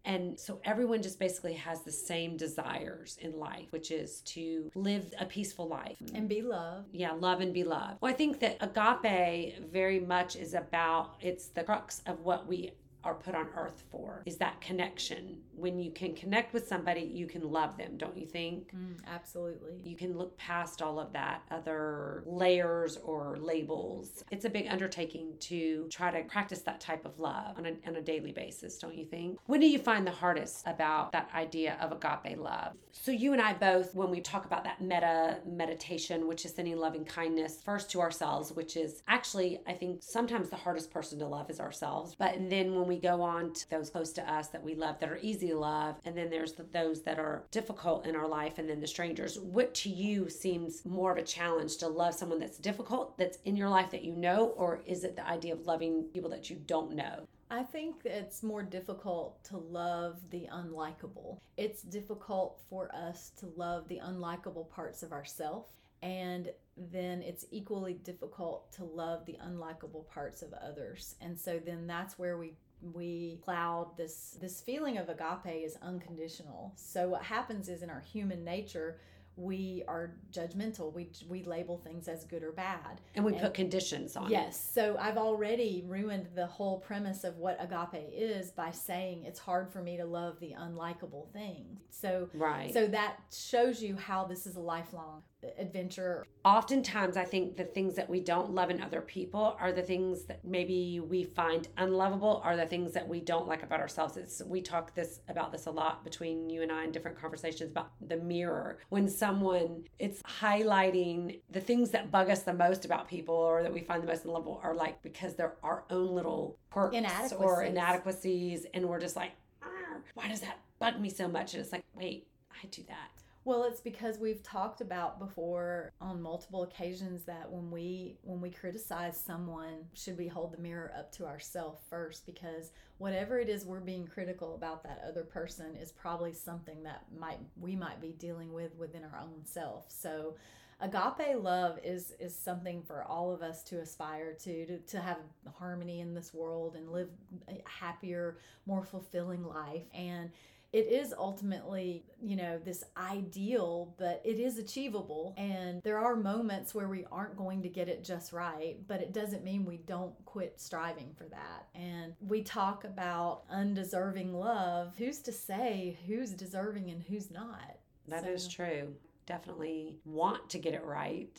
and 0.05 0.39
so 0.39 0.59
everyone 0.63 1.01
just 1.01 1.19
basically 1.19 1.53
has 1.53 1.81
the 1.81 1.91
same 1.91 2.37
desires 2.37 3.17
in 3.21 3.37
life, 3.37 3.71
which 3.71 3.91
is 3.91 4.21
to 4.21 4.71
live 4.73 5.13
a 5.19 5.25
peaceful 5.25 5.67
life 5.67 5.97
and 6.13 6.29
be 6.29 6.41
loved. 6.41 6.87
Yeah, 6.93 7.11
love 7.11 7.41
and 7.41 7.53
be 7.53 7.63
loved. 7.63 8.01
Well, 8.01 8.11
I 8.11 8.15
think 8.15 8.39
that 8.39 8.57
agape 8.61 9.59
very 9.71 9.99
much 9.99 10.35
is 10.35 10.53
about 10.53 11.15
it's 11.19 11.47
the 11.47 11.63
crux 11.63 12.01
of 12.05 12.21
what 12.21 12.47
we 12.47 12.71
are 13.03 13.13
put 13.13 13.35
on 13.35 13.47
earth 13.55 13.83
for 13.89 14.23
is 14.25 14.37
that 14.37 14.59
connection. 14.61 15.37
When 15.59 15.79
you 15.79 15.91
can 15.91 16.15
connect 16.15 16.53
with 16.53 16.67
somebody, 16.67 17.01
you 17.01 17.27
can 17.27 17.41
love 17.41 17.77
them, 17.77 17.97
don't 17.97 18.17
you 18.17 18.25
think? 18.25 18.73
Mm, 18.73 18.97
absolutely. 19.07 19.81
You 19.83 19.95
can 19.97 20.17
look 20.17 20.37
past 20.37 20.81
all 20.81 20.99
of 20.99 21.11
that 21.13 21.41
other 21.51 22.23
layers 22.25 22.97
or 22.97 23.37
labels. 23.37 24.23
It's 24.31 24.45
a 24.45 24.49
big 24.49 24.67
undertaking 24.69 25.33
to 25.41 25.87
try 25.89 26.11
to 26.11 26.27
practice 26.29 26.61
that 26.61 26.79
type 26.79 27.05
of 27.05 27.19
love 27.19 27.57
on 27.57 27.65
a, 27.65 27.73
on 27.87 27.97
a 27.97 28.01
daily 28.01 28.31
basis, 28.31 28.77
don't 28.77 28.95
you 28.95 29.05
think? 29.05 29.37
When 29.47 29.59
do 29.59 29.67
you 29.67 29.79
find 29.79 30.07
the 30.07 30.11
hardest 30.11 30.65
about 30.65 31.11
that 31.11 31.29
idea 31.35 31.77
of 31.81 31.91
agape 31.91 32.39
love? 32.39 32.73
So, 32.91 33.11
you 33.11 33.33
and 33.33 33.41
I 33.41 33.53
both, 33.53 33.93
when 33.93 34.09
we 34.09 34.21
talk 34.21 34.45
about 34.45 34.63
that 34.63 34.81
metta 34.81 35.39
meditation, 35.45 36.27
which 36.27 36.45
is 36.45 36.53
sending 36.53 36.77
loving 36.77 37.05
kindness 37.05 37.61
first 37.63 37.91
to 37.91 38.01
ourselves, 38.01 38.53
which 38.53 38.77
is 38.77 39.03
actually, 39.07 39.59
I 39.67 39.73
think, 39.73 40.01
sometimes 40.03 40.49
the 40.49 40.55
hardest 40.55 40.91
person 40.91 41.19
to 41.19 41.27
love 41.27 41.49
is 41.49 41.59
ourselves. 41.59 42.15
But 42.17 42.35
then 42.49 42.75
when 42.75 42.87
we 42.87 42.97
go 42.97 43.21
on 43.21 43.53
to 43.53 43.69
those 43.69 43.89
close 43.89 44.11
to 44.13 44.31
us 44.31 44.47
that 44.49 44.63
we 44.63 44.75
love, 44.75 44.99
that 44.99 45.09
are 45.09 45.19
easy 45.21 45.48
love, 45.53 45.95
and 46.05 46.17
then 46.17 46.29
there's 46.29 46.53
the, 46.53 46.63
those 46.63 47.01
that 47.03 47.19
are 47.19 47.43
difficult 47.51 48.05
in 48.05 48.15
our 48.15 48.27
life, 48.27 48.57
and 48.57 48.69
then 48.69 48.79
the 48.79 48.87
strangers. 48.87 49.39
What 49.39 49.73
to 49.75 49.89
you 49.89 50.29
seems 50.29 50.85
more 50.85 51.11
of 51.11 51.17
a 51.17 51.23
challenge 51.23 51.77
to 51.77 51.87
love 51.87 52.13
someone 52.13 52.39
that's 52.39 52.57
difficult, 52.57 53.17
that's 53.17 53.39
in 53.45 53.55
your 53.55 53.69
life 53.69 53.91
that 53.91 54.03
you 54.03 54.15
know, 54.15 54.47
or 54.57 54.81
is 54.85 55.03
it 55.03 55.15
the 55.15 55.27
idea 55.27 55.53
of 55.53 55.65
loving 55.65 56.03
people 56.13 56.29
that 56.31 56.49
you 56.49 56.57
don't 56.65 56.93
know? 56.93 57.27
I 57.51 57.63
think 57.63 58.01
it's 58.05 58.43
more 58.43 58.61
difficult 58.61 59.43
to 59.45 59.57
love 59.57 60.17
the 60.29 60.47
unlikable. 60.53 61.39
It's 61.57 61.81
difficult 61.81 62.61
for 62.69 62.93
us 62.93 63.31
to 63.39 63.51
love 63.55 63.87
the 63.87 63.99
unlikable 64.05 64.69
parts 64.69 65.01
of 65.01 65.11
ourselves. 65.11 65.71
And 66.01 66.51
then 66.91 67.21
it's 67.21 67.45
equally 67.51 67.93
difficult 67.93 68.71
to 68.73 68.83
love 68.83 69.25
the 69.25 69.37
unlikable 69.45 70.07
parts 70.07 70.41
of 70.41 70.53
others. 70.53 71.15
And 71.21 71.37
so 71.37 71.59
then 71.63 71.87
that's 71.87 72.17
where 72.17 72.37
we 72.37 72.53
we 72.81 73.39
cloud 73.43 73.89
this 73.97 74.37
this 74.39 74.61
feeling 74.61 74.97
of 74.97 75.09
agape 75.09 75.65
is 75.65 75.77
unconditional. 75.81 76.73
So 76.75 77.09
what 77.09 77.23
happens 77.23 77.67
is 77.67 77.83
in 77.83 77.89
our 77.89 77.99
human 77.99 78.43
nature, 78.43 78.99
we 79.35 79.83
are 79.87 80.11
judgmental. 80.31 80.93
We 80.93 81.09
we 81.27 81.43
label 81.43 81.77
things 81.77 82.07
as 82.07 82.25
good 82.25 82.43
or 82.43 82.51
bad, 82.51 83.01
and 83.15 83.23
we 83.23 83.33
and, 83.33 83.41
put 83.41 83.53
conditions 83.53 84.15
on. 84.15 84.27
It. 84.27 84.31
Yes, 84.31 84.69
so 84.73 84.97
I've 84.99 85.17
already 85.17 85.83
ruined 85.87 86.27
the 86.35 86.45
whole 86.45 86.79
premise 86.79 87.23
of 87.23 87.37
what 87.37 87.57
agape 87.59 88.09
is 88.13 88.51
by 88.51 88.71
saying 88.71 89.23
it's 89.23 89.39
hard 89.39 89.69
for 89.69 89.81
me 89.81 89.97
to 89.97 90.05
love 90.05 90.39
the 90.39 90.55
unlikable 90.57 91.31
thing. 91.31 91.79
So 91.89 92.29
right, 92.33 92.73
so 92.73 92.87
that 92.87 93.17
shows 93.31 93.81
you 93.81 93.95
how 93.95 94.25
this 94.25 94.45
is 94.45 94.55
a 94.57 94.61
lifelong 94.61 95.23
adventure. 95.57 96.25
Oftentimes, 96.43 97.17
I 97.17 97.25
think 97.25 97.57
the 97.57 97.63
things 97.63 97.95
that 97.95 98.09
we 98.09 98.19
don't 98.19 98.53
love 98.53 98.69
in 98.69 98.81
other 98.81 99.01
people 99.01 99.55
are 99.59 99.71
the 99.71 99.81
things 99.81 100.23
that 100.25 100.43
maybe 100.43 100.99
we 100.99 101.23
find 101.23 101.67
unlovable, 101.77 102.41
are 102.43 102.55
the 102.55 102.65
things 102.65 102.93
that 102.93 103.07
we 103.07 103.19
don't 103.19 103.47
like 103.47 103.63
about 103.63 103.79
ourselves. 103.79 104.17
It's 104.17 104.41
we 104.45 104.61
talk 104.61 104.95
this 104.95 105.21
about 105.29 105.51
this 105.51 105.65
a 105.65 105.71
lot 105.71 106.03
between 106.03 106.49
you 106.49 106.61
and 106.61 106.71
I 106.71 106.83
in 106.83 106.91
different 106.91 107.19
conversations 107.19 107.71
about 107.71 107.91
the 108.05 108.17
mirror. 108.17 108.79
When 108.89 109.07
someone 109.07 109.85
it's 109.97 110.21
highlighting 110.23 111.39
the 111.49 111.61
things 111.61 111.91
that 111.91 112.11
bug 112.11 112.29
us 112.29 112.43
the 112.43 112.53
most 112.53 112.85
about 112.85 113.07
people 113.07 113.35
or 113.35 113.63
that 113.63 113.73
we 113.73 113.81
find 113.81 114.03
the 114.03 114.07
most 114.07 114.25
unlovable 114.25 114.59
are 114.63 114.75
like 114.75 115.01
because 115.01 115.35
they're 115.35 115.55
our 115.63 115.83
own 115.89 116.15
little 116.15 116.57
quirks 116.71 116.95
inadequacies. 116.95 117.39
or 117.39 117.63
inadequacies, 117.63 118.65
and 118.73 118.87
we're 118.87 118.99
just 118.99 119.15
like, 119.15 119.31
ah, 119.63 119.97
why 120.13 120.27
does 120.27 120.41
that 120.41 120.59
bug 120.79 120.99
me 120.99 121.09
so 121.09 121.27
much? 121.27 121.53
And 121.53 121.61
it's 121.61 121.71
like, 121.71 121.83
wait, 121.95 122.27
I 122.51 122.67
do 122.67 122.83
that 122.87 123.09
well, 123.49 123.63
it's 123.63 123.81
because 123.81 124.19
we've 124.19 124.43
talked 124.43 124.79
about 124.79 125.17
before 125.17 125.91
on 125.99 126.21
multiple 126.21 126.61
occasions 126.61 127.23
that 127.23 127.49
when 127.51 127.71
we 127.71 128.19
when 128.21 128.39
we 128.39 128.51
criticize 128.51 129.19
someone, 129.19 129.87
should 129.95 130.19
we 130.19 130.27
hold 130.27 130.53
the 130.53 130.61
mirror 130.61 130.93
up 130.95 131.11
to 131.13 131.25
ourselves 131.25 131.81
first 131.89 132.27
because 132.27 132.69
whatever 132.99 133.39
it 133.39 133.49
is 133.49 133.65
we're 133.65 133.79
being 133.79 134.05
critical 134.05 134.53
about 134.53 134.83
that 134.83 135.01
other 135.03 135.23
person 135.23 135.75
is 135.75 135.91
probably 135.91 136.31
something 136.31 136.83
that 136.83 137.05
might 137.17 137.39
we 137.59 137.75
might 137.75 137.99
be 137.99 138.11
dealing 138.19 138.53
with 138.53 138.75
within 138.75 139.03
our 139.03 139.19
own 139.19 139.43
self. 139.43 139.85
So 139.87 140.35
agape 140.79 141.35
love 141.41 141.79
is 141.83 142.13
is 142.19 142.35
something 142.35 142.83
for 142.83 143.03
all 143.03 143.31
of 143.31 143.41
us 143.41 143.63
to 143.63 143.79
aspire 143.79 144.33
to, 144.33 144.67
to 144.67 144.77
to 144.77 144.99
have 144.99 145.17
harmony 145.57 146.01
in 146.01 146.13
this 146.13 146.35
world 146.35 146.75
and 146.75 146.91
live 146.91 147.09
a 147.47 147.63
happier 147.67 148.37
more 148.67 148.85
fulfilling 148.85 149.43
life 149.43 149.87
and 149.91 150.29
it 150.71 150.87
is 150.87 151.13
ultimately, 151.17 152.03
you 152.21 152.35
know, 152.35 152.59
this 152.59 152.83
ideal, 152.95 153.95
but 153.97 154.21
it 154.23 154.39
is 154.39 154.57
achievable. 154.57 155.33
And 155.37 155.81
there 155.83 155.97
are 155.97 156.15
moments 156.15 156.75
where 156.75 156.87
we 156.87 157.05
aren't 157.11 157.37
going 157.37 157.63
to 157.63 157.69
get 157.69 157.89
it 157.89 158.03
just 158.03 158.33
right, 158.33 158.77
but 158.87 159.01
it 159.01 159.13
doesn't 159.13 159.43
mean 159.43 159.65
we 159.65 159.77
don't 159.77 160.13
quit 160.25 160.59
striving 160.59 161.13
for 161.17 161.25
that. 161.25 161.67
And 161.73 162.13
we 162.19 162.43
talk 162.43 162.83
about 162.83 163.43
undeserving 163.49 164.33
love. 164.33 164.93
Who's 164.97 165.19
to 165.21 165.31
say 165.31 165.97
who's 166.07 166.31
deserving 166.31 166.91
and 166.91 167.01
who's 167.01 167.31
not? 167.31 167.77
That 168.07 168.23
so. 168.23 168.29
is 168.29 168.47
true 168.47 168.93
definitely 169.29 169.95
want 170.05 170.49
to 170.49 170.57
get 170.57 170.73
it 170.73 170.83
right, 170.83 171.29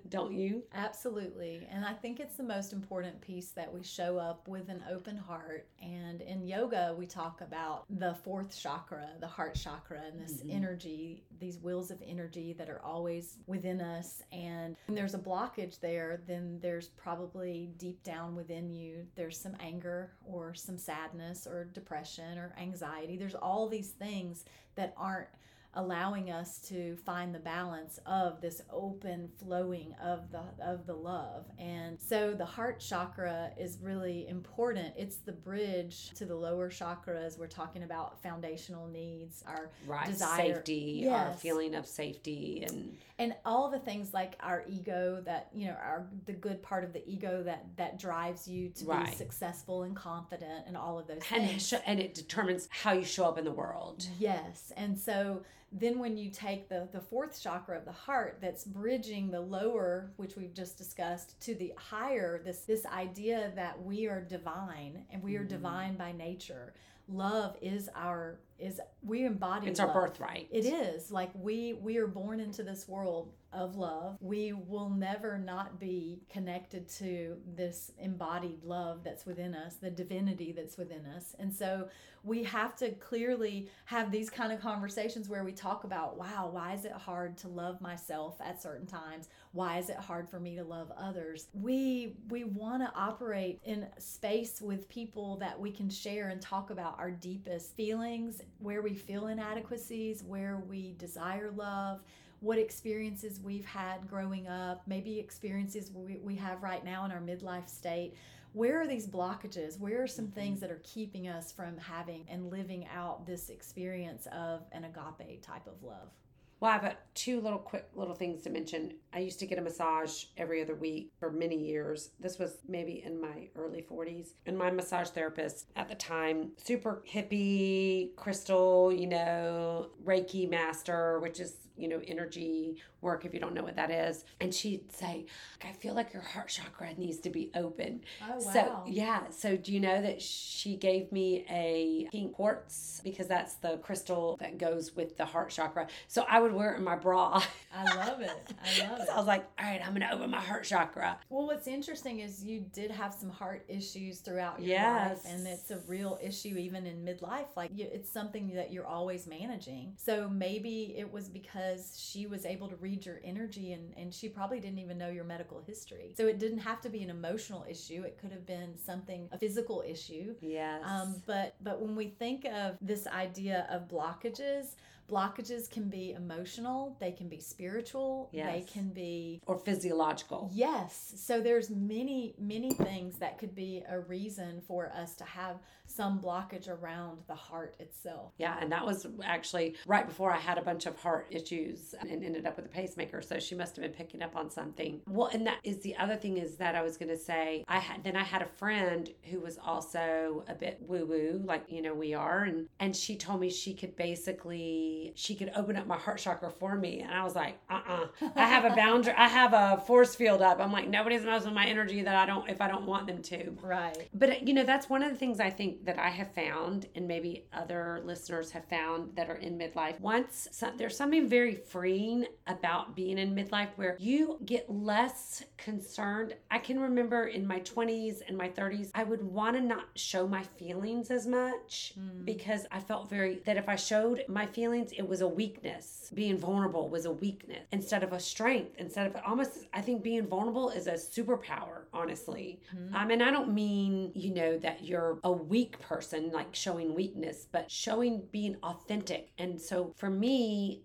don't 0.08 0.34
you? 0.34 0.64
Absolutely. 0.74 1.66
And 1.70 1.84
I 1.84 1.92
think 1.92 2.18
it's 2.18 2.34
the 2.34 2.42
most 2.42 2.72
important 2.72 3.20
piece 3.20 3.50
that 3.52 3.72
we 3.72 3.84
show 3.84 4.18
up 4.18 4.48
with 4.48 4.68
an 4.68 4.82
open 4.90 5.16
heart. 5.16 5.68
And 5.80 6.20
in 6.20 6.44
yoga, 6.44 6.96
we 6.98 7.06
talk 7.06 7.40
about 7.40 7.84
the 7.88 8.16
fourth 8.24 8.58
chakra, 8.60 9.10
the 9.20 9.28
heart 9.28 9.54
chakra, 9.54 10.00
and 10.04 10.20
this 10.20 10.38
mm-hmm. 10.38 10.50
energy, 10.50 11.22
these 11.38 11.60
wheels 11.60 11.92
of 11.92 12.02
energy 12.04 12.52
that 12.54 12.68
are 12.68 12.82
always 12.82 13.38
within 13.46 13.80
us. 13.80 14.20
And 14.32 14.74
when 14.86 14.96
there's 14.96 15.14
a 15.14 15.18
blockage 15.18 15.78
there, 15.78 16.20
then 16.26 16.58
there's 16.60 16.88
probably 16.88 17.70
deep 17.78 18.02
down 18.02 18.34
within 18.34 18.70
you, 18.70 19.06
there's 19.14 19.38
some 19.38 19.56
anger 19.60 20.10
or 20.24 20.52
some 20.52 20.76
sadness 20.76 21.46
or 21.46 21.66
depression 21.66 22.38
or 22.38 22.52
anxiety. 22.60 23.16
There's 23.16 23.36
all 23.36 23.68
these 23.68 23.90
things 23.90 24.44
that 24.74 24.94
aren't 24.96 25.28
allowing 25.74 26.30
us 26.30 26.58
to 26.58 26.96
find 27.04 27.34
the 27.34 27.38
balance 27.38 28.00
of 28.06 28.40
this 28.40 28.62
open 28.72 29.28
flowing 29.38 29.94
of 30.02 30.30
the 30.32 30.42
of 30.64 30.86
the 30.86 30.94
love. 30.94 31.46
And 31.58 32.00
so 32.00 32.34
the 32.34 32.44
heart 32.44 32.80
chakra 32.80 33.50
is 33.58 33.78
really 33.80 34.26
important. 34.28 34.94
It's 34.96 35.16
the 35.16 35.32
bridge 35.32 36.12
to 36.16 36.24
the 36.24 36.34
lower 36.34 36.70
chakras. 36.70 37.38
We're 37.38 37.46
talking 37.46 37.82
about 37.82 38.22
foundational 38.22 38.88
needs 38.88 39.44
our 39.46 39.70
right. 39.86 40.06
desire. 40.06 40.54
Safety 40.54 41.00
yes. 41.04 41.12
our 41.12 41.34
feeling 41.34 41.74
of 41.74 41.86
safety 41.86 42.64
and 42.66 42.96
and 43.18 43.34
all 43.44 43.70
the 43.70 43.78
things 43.78 44.14
like 44.14 44.36
our 44.40 44.64
ego 44.68 45.22
that 45.26 45.48
you 45.54 45.66
know 45.66 45.74
our 45.74 46.06
the 46.24 46.32
good 46.32 46.62
part 46.62 46.82
of 46.82 46.92
the 46.92 47.06
ego 47.08 47.42
that 47.42 47.66
that 47.76 47.98
drives 47.98 48.48
you 48.48 48.70
to 48.70 48.86
right. 48.86 49.06
be 49.06 49.12
successful 49.12 49.82
and 49.82 49.94
confident 49.94 50.64
and 50.66 50.76
all 50.76 50.98
of 50.98 51.06
those 51.06 51.20
and 51.30 51.46
things. 51.46 51.72
it, 51.72 51.82
and 51.86 52.00
it 52.00 52.14
determines 52.14 52.68
how 52.70 52.92
you 52.92 53.04
show 53.04 53.26
up 53.26 53.38
in 53.38 53.44
the 53.44 53.52
world. 53.52 54.06
Yes. 54.18 54.72
And 54.76 54.98
so 54.98 55.42
then 55.70 55.98
when 55.98 56.16
you 56.16 56.30
take 56.30 56.68
the 56.68 56.88
the 56.92 57.00
fourth 57.00 57.40
chakra 57.40 57.76
of 57.76 57.84
the 57.84 57.92
heart 57.92 58.38
that's 58.40 58.64
bridging 58.64 59.30
the 59.30 59.40
lower 59.40 60.10
which 60.16 60.36
we've 60.36 60.54
just 60.54 60.78
discussed 60.78 61.38
to 61.40 61.54
the 61.54 61.72
higher 61.76 62.40
this 62.44 62.60
this 62.60 62.86
idea 62.86 63.52
that 63.54 63.80
we 63.82 64.06
are 64.06 64.20
divine 64.20 65.04
and 65.12 65.22
we 65.22 65.36
are 65.36 65.40
mm-hmm. 65.40 65.48
divine 65.48 65.96
by 65.96 66.12
nature 66.12 66.72
love 67.08 67.56
is 67.60 67.88
our 67.94 68.38
is 68.58 68.80
we 69.02 69.24
embody 69.24 69.68
it's 69.68 69.78
love. 69.78 69.90
our 69.90 70.06
birthright. 70.06 70.48
It 70.50 70.66
is. 70.66 71.10
Like 71.10 71.30
we 71.34 71.74
we 71.74 71.96
are 71.98 72.06
born 72.06 72.40
into 72.40 72.62
this 72.62 72.88
world 72.88 73.32
of 73.52 73.76
love. 73.76 74.18
We 74.20 74.52
will 74.52 74.90
never 74.90 75.38
not 75.38 75.80
be 75.80 76.20
connected 76.30 76.88
to 76.98 77.36
this 77.56 77.92
embodied 77.98 78.62
love 78.62 79.02
that's 79.02 79.24
within 79.24 79.54
us 79.54 79.76
the 79.76 79.90
divinity 79.90 80.52
that's 80.52 80.76
within 80.76 81.06
us. 81.06 81.34
And 81.38 81.54
so 81.54 81.88
we 82.24 82.42
have 82.44 82.76
to 82.76 82.90
clearly 82.90 83.70
have 83.86 84.10
these 84.10 84.28
kind 84.28 84.52
of 84.52 84.60
conversations 84.60 85.28
where 85.28 85.44
we 85.44 85.52
talk 85.52 85.84
about 85.84 86.18
wow 86.18 86.50
why 86.52 86.74
is 86.74 86.84
it 86.84 86.92
hard 86.92 87.38
to 87.38 87.48
love 87.48 87.80
myself 87.80 88.36
at 88.40 88.60
certain 88.60 88.86
times? 88.86 89.28
Why 89.52 89.78
is 89.78 89.88
it 89.88 89.96
hard 89.96 90.28
for 90.28 90.40
me 90.40 90.56
to 90.56 90.64
love 90.64 90.92
others? 90.98 91.46
We 91.54 92.16
we 92.28 92.44
want 92.44 92.82
to 92.82 92.92
operate 92.94 93.60
in 93.64 93.86
space 93.98 94.60
with 94.60 94.88
people 94.88 95.36
that 95.38 95.58
we 95.58 95.70
can 95.70 95.88
share 95.88 96.28
and 96.28 96.40
talk 96.40 96.70
about 96.70 96.98
our 96.98 97.10
deepest 97.10 97.74
feelings 97.76 98.42
where 98.58 98.82
we 98.82 98.94
feel 98.94 99.28
inadequacies 99.28 100.22
where 100.22 100.62
we 100.68 100.94
desire 100.98 101.50
love 101.50 102.00
what 102.40 102.58
experiences 102.58 103.40
we've 103.40 103.64
had 103.64 104.08
growing 104.08 104.46
up, 104.46 104.82
maybe 104.86 105.18
experiences 105.18 105.90
we, 105.92 106.18
we 106.18 106.36
have 106.36 106.62
right 106.62 106.84
now 106.84 107.04
in 107.04 107.10
our 107.10 107.20
midlife 107.20 107.68
state. 107.68 108.14
Where 108.52 108.80
are 108.80 108.86
these 108.86 109.06
blockages? 109.06 109.78
Where 109.78 110.02
are 110.02 110.06
some 110.06 110.26
mm-hmm. 110.26 110.34
things 110.34 110.60
that 110.60 110.70
are 110.70 110.80
keeping 110.84 111.28
us 111.28 111.52
from 111.52 111.76
having 111.78 112.26
and 112.28 112.50
living 112.50 112.86
out 112.94 113.26
this 113.26 113.50
experience 113.50 114.26
of 114.32 114.62
an 114.72 114.84
agape 114.84 115.42
type 115.42 115.66
of 115.66 115.82
love? 115.82 116.10
Well, 116.60 116.72
I 116.72 116.78
have 116.78 116.96
two 117.14 117.40
little 117.40 117.58
quick 117.58 117.88
little 117.94 118.14
things 118.14 118.42
to 118.42 118.50
mention. 118.50 118.94
I 119.12 119.20
used 119.20 119.38
to 119.40 119.46
get 119.46 119.58
a 119.58 119.62
massage 119.62 120.24
every 120.36 120.60
other 120.60 120.74
week 120.74 121.12
for 121.20 121.30
many 121.30 121.56
years. 121.56 122.10
This 122.18 122.38
was 122.38 122.58
maybe 122.68 123.02
in 123.04 123.20
my 123.20 123.48
early 123.54 123.84
40s. 123.88 124.30
And 124.44 124.58
my 124.58 124.70
massage 124.70 125.10
therapist 125.10 125.66
at 125.76 125.88
the 125.88 125.94
time, 125.94 126.52
super 126.56 127.02
hippie, 127.08 128.16
crystal, 128.16 128.92
you 128.92 129.06
know, 129.06 129.90
Reiki 130.04 130.50
master, 130.50 131.20
which 131.20 131.38
is 131.38 131.67
you 131.78 131.88
know, 131.88 132.00
energy 132.06 132.76
work 133.00 133.24
if 133.24 133.32
you 133.32 133.40
don't 133.40 133.54
know 133.54 133.62
what 133.62 133.76
that 133.76 133.90
is. 133.90 134.24
And 134.40 134.52
she'd 134.52 134.90
say, 134.92 135.26
I 135.64 135.72
feel 135.72 135.94
like 135.94 136.12
your 136.12 136.22
heart 136.22 136.48
chakra 136.48 136.94
needs 136.96 137.18
to 137.20 137.30
be 137.30 137.50
open. 137.54 138.00
Oh, 138.22 138.34
wow. 138.34 138.40
So, 138.40 138.82
yeah. 138.86 139.22
So, 139.30 139.56
do 139.56 139.72
you 139.72 139.80
know 139.80 140.02
that 140.02 140.20
she 140.20 140.76
gave 140.76 141.12
me 141.12 141.44
a 141.48 142.08
pink 142.10 142.32
quartz 142.34 143.00
because 143.04 143.28
that's 143.28 143.54
the 143.54 143.76
crystal 143.78 144.36
that 144.40 144.58
goes 144.58 144.96
with 144.96 145.16
the 145.16 145.24
heart 145.24 145.50
chakra. 145.50 145.86
So, 146.08 146.24
I 146.28 146.40
would 146.40 146.52
wear 146.52 146.74
it 146.74 146.78
in 146.78 146.84
my 146.84 146.96
bra. 146.96 147.42
I 147.74 147.84
love 147.96 148.20
it. 148.20 148.30
I 148.62 148.88
love 148.90 149.00
it. 149.00 149.06
so 149.06 149.12
I 149.12 149.16
was 149.16 149.26
like, 149.26 149.46
all 149.58 149.66
right, 149.66 149.80
I'm 149.84 149.90
going 149.94 150.00
to 150.08 150.12
open 150.12 150.30
my 150.30 150.40
heart 150.40 150.64
chakra. 150.64 151.18
Well, 151.28 151.46
what's 151.46 151.68
interesting 151.68 152.20
is 152.20 152.42
you 152.42 152.64
did 152.72 152.90
have 152.90 153.14
some 153.14 153.30
heart 153.30 153.64
issues 153.68 154.20
throughout 154.20 154.58
your 154.60 154.68
Yes. 154.68 155.24
life, 155.24 155.32
and 155.34 155.46
it's 155.46 155.70
a 155.70 155.78
real 155.86 156.18
issue 156.22 156.56
even 156.56 156.86
in 156.86 157.04
midlife. 157.04 157.46
Like 157.56 157.70
it's 157.76 158.10
something 158.10 158.54
that 158.54 158.72
you're 158.72 158.86
always 158.86 159.26
managing. 159.26 159.92
So 159.96 160.28
maybe 160.28 160.94
it 160.96 161.10
was 161.12 161.28
because 161.28 161.67
she 161.96 162.26
was 162.26 162.44
able 162.44 162.68
to 162.68 162.76
read 162.76 163.04
your 163.04 163.20
energy, 163.24 163.72
and 163.72 163.92
and 163.96 164.12
she 164.12 164.28
probably 164.28 164.60
didn't 164.60 164.78
even 164.78 164.98
know 164.98 165.08
your 165.08 165.24
medical 165.24 165.60
history. 165.66 166.14
So 166.16 166.26
it 166.26 166.38
didn't 166.38 166.58
have 166.58 166.80
to 166.82 166.88
be 166.88 167.02
an 167.02 167.10
emotional 167.10 167.64
issue. 167.68 168.02
It 168.02 168.18
could 168.20 168.32
have 168.32 168.46
been 168.46 168.76
something 168.76 169.28
a 169.32 169.38
physical 169.38 169.82
issue. 169.86 170.34
Yes. 170.40 170.82
Um, 170.84 171.22
but 171.26 171.56
but 171.60 171.80
when 171.80 171.96
we 171.96 172.08
think 172.08 172.44
of 172.44 172.76
this 172.80 173.06
idea 173.06 173.66
of 173.70 173.88
blockages, 173.88 174.74
blockages 175.08 175.70
can 175.70 175.88
be 175.88 176.12
emotional. 176.12 176.96
They 177.00 177.12
can 177.12 177.28
be 177.28 177.40
spiritual. 177.40 178.28
yes. 178.32 178.52
They 178.52 178.72
can 178.72 178.90
be 178.90 179.40
or 179.46 179.58
physiological. 179.58 180.50
Yes. 180.52 181.14
So 181.16 181.40
there's 181.40 181.70
many, 181.70 182.34
many 182.38 182.70
things 182.70 183.16
that 183.18 183.38
could 183.38 183.54
be 183.54 183.82
a 183.88 183.98
reason 184.00 184.60
for 184.66 184.92
us 184.94 185.14
to 185.16 185.24
have 185.24 185.56
some 185.86 186.20
blockage 186.20 186.68
around 186.68 187.18
the 187.28 187.34
heart 187.34 187.74
itself. 187.80 188.32
Yeah, 188.36 188.58
and 188.60 188.70
that 188.70 188.84
was 188.84 189.06
actually 189.24 189.76
right 189.86 190.06
before 190.06 190.30
I 190.30 190.38
had 190.38 190.58
a 190.58 190.62
bunch 190.62 190.84
of 190.84 191.00
heart 191.00 191.26
issues 191.30 191.94
and 192.00 192.22
ended 192.22 192.46
up 192.46 192.56
with 192.56 192.66
a 192.66 192.68
pacemaker. 192.68 193.22
So 193.22 193.38
she 193.38 193.54
must 193.54 193.76
have 193.76 193.82
been 193.82 193.92
picking 193.92 194.22
up 194.22 194.36
on 194.36 194.50
something. 194.50 195.00
Well, 195.08 195.30
and 195.32 195.46
that 195.46 195.58
is 195.64 195.78
the 195.78 195.96
other 195.96 196.16
thing 196.16 196.36
is 196.36 196.56
that 196.56 196.74
I 196.74 196.82
was 196.82 196.98
going 196.98 197.08
to 197.08 197.16
say 197.16 197.64
I 197.68 197.78
had 197.78 198.04
then 198.04 198.16
I 198.16 198.22
had 198.22 198.42
a 198.42 198.46
friend 198.46 199.08
who 199.30 199.40
was 199.40 199.58
also 199.64 200.44
a 200.46 200.54
bit 200.54 200.78
woo 200.86 201.06
woo, 201.06 201.42
like 201.44 201.64
you 201.68 201.80
know 201.80 201.94
we 201.94 202.12
are, 202.12 202.44
and 202.44 202.68
and 202.80 202.94
she 202.94 203.16
told 203.16 203.40
me 203.40 203.48
she 203.50 203.72
could 203.72 203.96
basically 203.96 204.97
she 205.14 205.34
could 205.34 205.50
open 205.56 205.76
up 205.76 205.86
my 205.86 205.96
heart 205.96 206.18
chakra 206.18 206.50
for 206.50 206.74
me, 206.76 207.00
and 207.00 207.12
I 207.12 207.22
was 207.24 207.34
like, 207.34 207.58
uh 207.70 207.80
uh 207.86 208.06
I 208.34 208.46
have 208.46 208.64
a 208.64 208.74
boundary, 208.74 209.14
I 209.16 209.28
have 209.28 209.52
a 209.52 209.82
force 209.86 210.14
field 210.14 210.42
up. 210.42 210.60
I'm 210.60 210.72
like 210.72 210.88
nobody's 210.88 211.24
messing 211.24 211.48
with 211.48 211.54
my 211.54 211.66
energy 211.66 212.02
that 212.02 212.16
I 212.16 212.26
don't 212.26 212.48
if 212.48 212.60
I 212.60 212.68
don't 212.68 212.86
want 212.86 213.06
them 213.06 213.22
to. 213.22 213.50
Right. 213.62 214.08
But 214.14 214.46
you 214.46 214.54
know, 214.54 214.64
that's 214.64 214.88
one 214.88 215.02
of 215.02 215.10
the 215.10 215.16
things 215.16 215.40
I 215.40 215.50
think 215.50 215.84
that 215.84 215.98
I 215.98 216.08
have 216.08 216.32
found, 216.34 216.86
and 216.94 217.06
maybe 217.06 217.46
other 217.52 218.00
listeners 218.04 218.50
have 218.52 218.64
found 218.66 219.14
that 219.16 219.28
are 219.30 219.36
in 219.36 219.58
midlife. 219.58 220.00
Once 220.00 220.48
some, 220.52 220.76
there's 220.76 220.96
something 220.96 221.28
very 221.28 221.54
freeing 221.54 222.26
about 222.46 222.94
being 222.96 223.18
in 223.18 223.34
midlife 223.34 223.68
where 223.76 223.96
you 223.98 224.38
get 224.44 224.68
less 224.70 225.44
concerned. 225.56 226.34
I 226.50 226.58
can 226.58 226.80
remember 226.80 227.26
in 227.26 227.46
my 227.46 227.60
20s 227.60 228.20
and 228.26 228.36
my 228.36 228.48
30s, 228.48 228.90
I 228.94 229.04
would 229.04 229.22
want 229.22 229.56
to 229.56 229.62
not 229.62 229.86
show 229.96 230.26
my 230.26 230.42
feelings 230.42 231.10
as 231.10 231.26
much 231.26 231.92
because 232.24 232.66
I 232.70 232.80
felt 232.80 233.10
very 233.10 233.40
that 233.46 233.56
if 233.56 233.68
I 233.68 233.76
showed 233.76 234.24
my 234.28 234.46
feelings, 234.46 234.87
it 234.92 235.08
was 235.08 235.20
a 235.20 235.28
weakness. 235.28 236.10
Being 236.14 236.38
vulnerable 236.38 236.88
was 236.88 237.04
a 237.04 237.12
weakness 237.12 237.66
instead 237.72 238.02
of 238.02 238.12
a 238.12 238.20
strength. 238.20 238.74
Instead 238.78 239.06
of 239.06 239.16
almost, 239.26 239.66
I 239.72 239.80
think 239.80 240.02
being 240.02 240.26
vulnerable 240.26 240.70
is 240.70 240.86
a 240.86 240.92
superpower, 240.92 241.82
honestly. 241.92 242.60
Mm-hmm. 242.74 242.94
Um, 242.94 243.02
I 243.02 243.06
mean, 243.06 243.22
I 243.22 243.30
don't 243.30 243.52
mean, 243.52 244.12
you 244.14 244.34
know, 244.34 244.58
that 244.58 244.84
you're 244.84 245.18
a 245.24 245.32
weak 245.32 245.78
person, 245.80 246.30
like 246.32 246.54
showing 246.54 246.94
weakness, 246.94 247.46
but 247.50 247.70
showing 247.70 248.22
being 248.32 248.56
authentic. 248.62 249.30
And 249.38 249.60
so 249.60 249.92
for 249.96 250.10
me, 250.10 250.82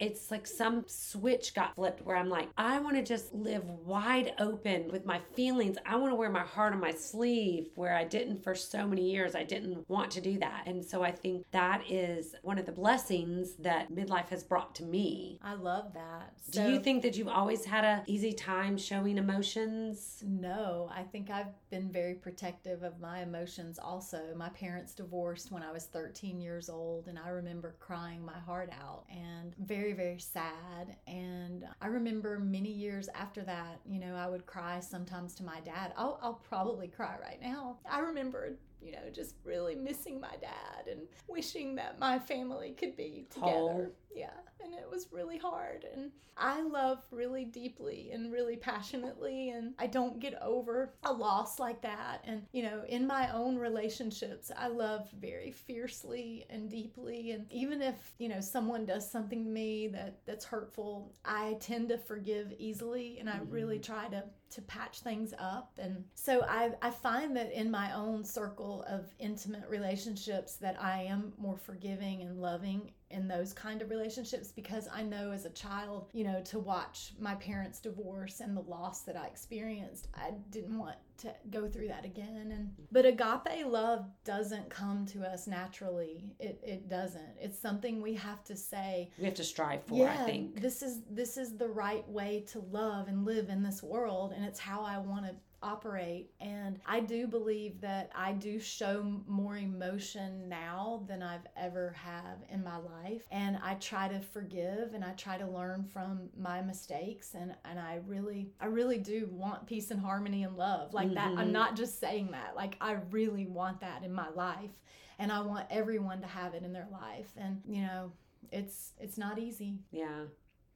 it's 0.00 0.30
like 0.30 0.46
some 0.46 0.84
switch 0.86 1.54
got 1.54 1.74
flipped 1.74 2.04
where 2.04 2.16
I'm 2.16 2.30
like, 2.30 2.48
I 2.56 2.80
want 2.80 2.96
to 2.96 3.02
just 3.02 3.34
live 3.34 3.64
wide 3.64 4.32
open 4.38 4.88
with 4.90 5.04
my 5.04 5.20
feelings. 5.34 5.76
I 5.84 5.96
want 5.96 6.10
to 6.10 6.16
wear 6.16 6.30
my 6.30 6.40
heart 6.40 6.72
on 6.72 6.80
my 6.80 6.92
sleeve 6.92 7.68
where 7.74 7.94
I 7.94 8.04
didn't 8.04 8.42
for 8.42 8.54
so 8.54 8.86
many 8.86 9.10
years. 9.10 9.34
I 9.34 9.44
didn't 9.44 9.88
want 9.88 10.10
to 10.12 10.20
do 10.20 10.38
that. 10.38 10.64
And 10.66 10.84
so 10.84 11.02
I 11.02 11.12
think 11.12 11.44
that 11.52 11.82
is 11.88 12.34
one 12.42 12.58
of 12.58 12.64
the 12.64 12.72
blessings 12.72 13.54
that 13.56 13.92
midlife 13.92 14.28
has 14.30 14.42
brought 14.42 14.74
to 14.76 14.84
me. 14.84 15.38
I 15.42 15.54
love 15.54 15.92
that. 15.94 16.32
Do 16.50 16.70
you 16.70 16.80
think 16.80 17.02
that 17.02 17.16
you've 17.16 17.28
always 17.28 17.64
had 17.64 17.84
a 17.84 18.02
easy 18.06 18.32
time 18.32 18.78
showing 18.78 19.18
emotions? 19.18 20.24
No, 20.26 20.90
I 20.94 21.02
think 21.02 21.30
I've 21.30 21.52
been 21.70 21.92
very 21.92 22.14
protective 22.14 22.82
of 22.82 22.98
my 23.00 23.20
emotions 23.20 23.78
also. 23.78 24.34
My 24.34 24.48
parents 24.48 24.94
divorced 24.94 25.52
when 25.52 25.62
I 25.62 25.70
was 25.70 25.84
13 25.84 26.40
years 26.40 26.70
old, 26.70 27.08
and 27.08 27.18
I 27.18 27.28
remember 27.28 27.76
crying 27.78 28.24
my 28.24 28.38
heart 28.38 28.70
out 28.72 29.04
and 29.10 29.54
very, 29.58 29.89
very 29.92 30.18
sad. 30.18 30.96
And 31.06 31.66
I 31.80 31.86
remember 31.86 32.38
many 32.38 32.70
years 32.70 33.08
after 33.14 33.42
that, 33.42 33.80
you 33.86 34.00
know, 34.00 34.14
I 34.14 34.28
would 34.28 34.46
cry 34.46 34.80
sometimes 34.80 35.34
to 35.36 35.44
my 35.44 35.60
dad. 35.60 35.92
I'll, 35.96 36.18
I'll 36.22 36.40
probably 36.48 36.88
cry 36.88 37.16
right 37.20 37.40
now. 37.42 37.78
I 37.90 38.00
remember. 38.00 38.56
You 38.82 38.92
know, 38.92 39.10
just 39.12 39.34
really 39.44 39.74
missing 39.74 40.18
my 40.18 40.36
dad 40.40 40.90
and 40.90 41.02
wishing 41.28 41.74
that 41.74 41.98
my 41.98 42.18
family 42.18 42.70
could 42.70 42.96
be 42.96 43.26
together. 43.28 43.90
Yeah, 44.14 44.30
and 44.62 44.74
it 44.74 44.90
was 44.90 45.08
really 45.12 45.38
hard. 45.38 45.86
And 45.94 46.10
I 46.36 46.62
love 46.62 46.98
really 47.10 47.44
deeply 47.44 48.10
and 48.12 48.32
really 48.32 48.56
passionately, 48.56 49.50
and 49.50 49.74
I 49.78 49.86
don't 49.86 50.18
get 50.18 50.40
over 50.42 50.94
a 51.04 51.12
loss 51.12 51.58
like 51.58 51.82
that. 51.82 52.22
And, 52.24 52.46
you 52.52 52.62
know, 52.62 52.82
in 52.88 53.06
my 53.06 53.30
own 53.32 53.56
relationships, 53.56 54.50
I 54.56 54.68
love 54.68 55.08
very 55.20 55.50
fiercely 55.50 56.46
and 56.48 56.70
deeply. 56.70 57.32
And 57.32 57.46
even 57.52 57.82
if, 57.82 58.14
you 58.18 58.28
know, 58.28 58.40
someone 58.40 58.86
does 58.86 59.10
something 59.10 59.44
to 59.44 59.50
me 59.50 59.88
that, 59.88 60.18
that's 60.26 60.44
hurtful, 60.44 61.12
I 61.24 61.56
tend 61.60 61.90
to 61.90 61.98
forgive 61.98 62.52
easily 62.58 63.18
and 63.18 63.28
I 63.28 63.40
really 63.48 63.78
mm-hmm. 63.78 63.92
try 63.92 64.08
to 64.08 64.24
to 64.50 64.62
patch 64.62 65.00
things 65.00 65.32
up 65.38 65.78
and 65.78 66.04
so 66.16 66.42
I, 66.42 66.72
I 66.82 66.90
find 66.90 67.36
that 67.36 67.52
in 67.52 67.70
my 67.70 67.94
own 67.94 68.24
circle 68.24 68.84
of 68.88 69.06
intimate 69.20 69.68
relationships 69.68 70.56
that 70.56 70.76
i 70.82 71.02
am 71.02 71.32
more 71.38 71.56
forgiving 71.56 72.22
and 72.22 72.40
loving 72.40 72.90
in 73.10 73.26
those 73.26 73.52
kind 73.52 73.82
of 73.82 73.90
relationships 73.90 74.52
because 74.52 74.88
I 74.92 75.02
know 75.02 75.32
as 75.32 75.44
a 75.44 75.50
child, 75.50 76.08
you 76.12 76.24
know, 76.24 76.40
to 76.42 76.58
watch 76.58 77.12
my 77.18 77.34
parents 77.36 77.80
divorce 77.80 78.40
and 78.40 78.56
the 78.56 78.62
loss 78.62 79.00
that 79.02 79.16
I 79.16 79.26
experienced, 79.26 80.08
I 80.14 80.32
didn't 80.50 80.78
want 80.78 80.96
to 81.18 81.34
go 81.50 81.68
through 81.68 81.88
that 81.88 82.04
again. 82.04 82.50
And 82.52 82.70
but 82.92 83.04
agape 83.04 83.66
love 83.66 84.06
doesn't 84.24 84.70
come 84.70 85.06
to 85.06 85.22
us 85.22 85.46
naturally. 85.46 86.34
It 86.38 86.60
it 86.64 86.88
doesn't. 86.88 87.36
It's 87.40 87.58
something 87.58 88.00
we 88.00 88.14
have 88.14 88.42
to 88.44 88.56
say, 88.56 89.10
We 89.18 89.24
have 89.24 89.34
to 89.34 89.44
strive 89.44 89.82
for, 89.84 90.08
I 90.08 90.16
think. 90.24 90.60
this 90.60 90.82
is 90.82 91.00
this 91.10 91.36
is 91.36 91.56
the 91.56 91.68
right 91.68 92.08
way 92.08 92.44
to 92.52 92.60
love 92.70 93.08
and 93.08 93.24
live 93.24 93.48
in 93.48 93.62
this 93.62 93.82
world 93.82 94.32
and 94.34 94.44
it's 94.44 94.60
how 94.60 94.82
I 94.82 94.98
want 94.98 95.26
to 95.26 95.34
operate 95.62 96.30
and 96.40 96.78
I 96.86 97.00
do 97.00 97.26
believe 97.26 97.80
that 97.82 98.10
I 98.14 98.32
do 98.32 98.58
show 98.58 99.20
more 99.26 99.56
emotion 99.56 100.48
now 100.48 101.04
than 101.06 101.22
I've 101.22 101.46
ever 101.56 101.90
have 102.02 102.38
in 102.48 102.64
my 102.64 102.78
life 102.78 103.22
and 103.30 103.58
I 103.62 103.74
try 103.74 104.08
to 104.08 104.20
forgive 104.20 104.94
and 104.94 105.04
I 105.04 105.12
try 105.12 105.36
to 105.38 105.46
learn 105.46 105.84
from 105.84 106.30
my 106.38 106.62
mistakes 106.62 107.34
and 107.34 107.54
and 107.64 107.78
I 107.78 108.00
really 108.06 108.52
I 108.60 108.66
really 108.66 108.98
do 108.98 109.28
want 109.30 109.66
peace 109.66 109.90
and 109.90 110.00
harmony 110.00 110.44
and 110.44 110.56
love 110.56 110.94
like 110.94 111.12
that 111.14 111.32
I'm 111.36 111.48
Mhm. 111.48 111.52
not 111.52 111.76
just 111.76 112.00
saying 112.00 112.30
that 112.32 112.56
like 112.56 112.76
I 112.80 112.92
really 113.10 113.46
want 113.46 113.80
that 113.80 114.02
in 114.02 114.12
my 114.12 114.30
life 114.30 114.70
and 115.18 115.30
I 115.30 115.42
want 115.42 115.66
everyone 115.70 116.20
to 116.22 116.26
have 116.26 116.54
it 116.54 116.62
in 116.62 116.72
their 116.72 116.88
life 116.90 117.32
and 117.36 117.60
you 117.66 117.82
know 117.82 118.12
it's 118.50 118.94
it's 118.98 119.18
not 119.18 119.38
easy 119.38 119.78
Yeah. 119.90 120.24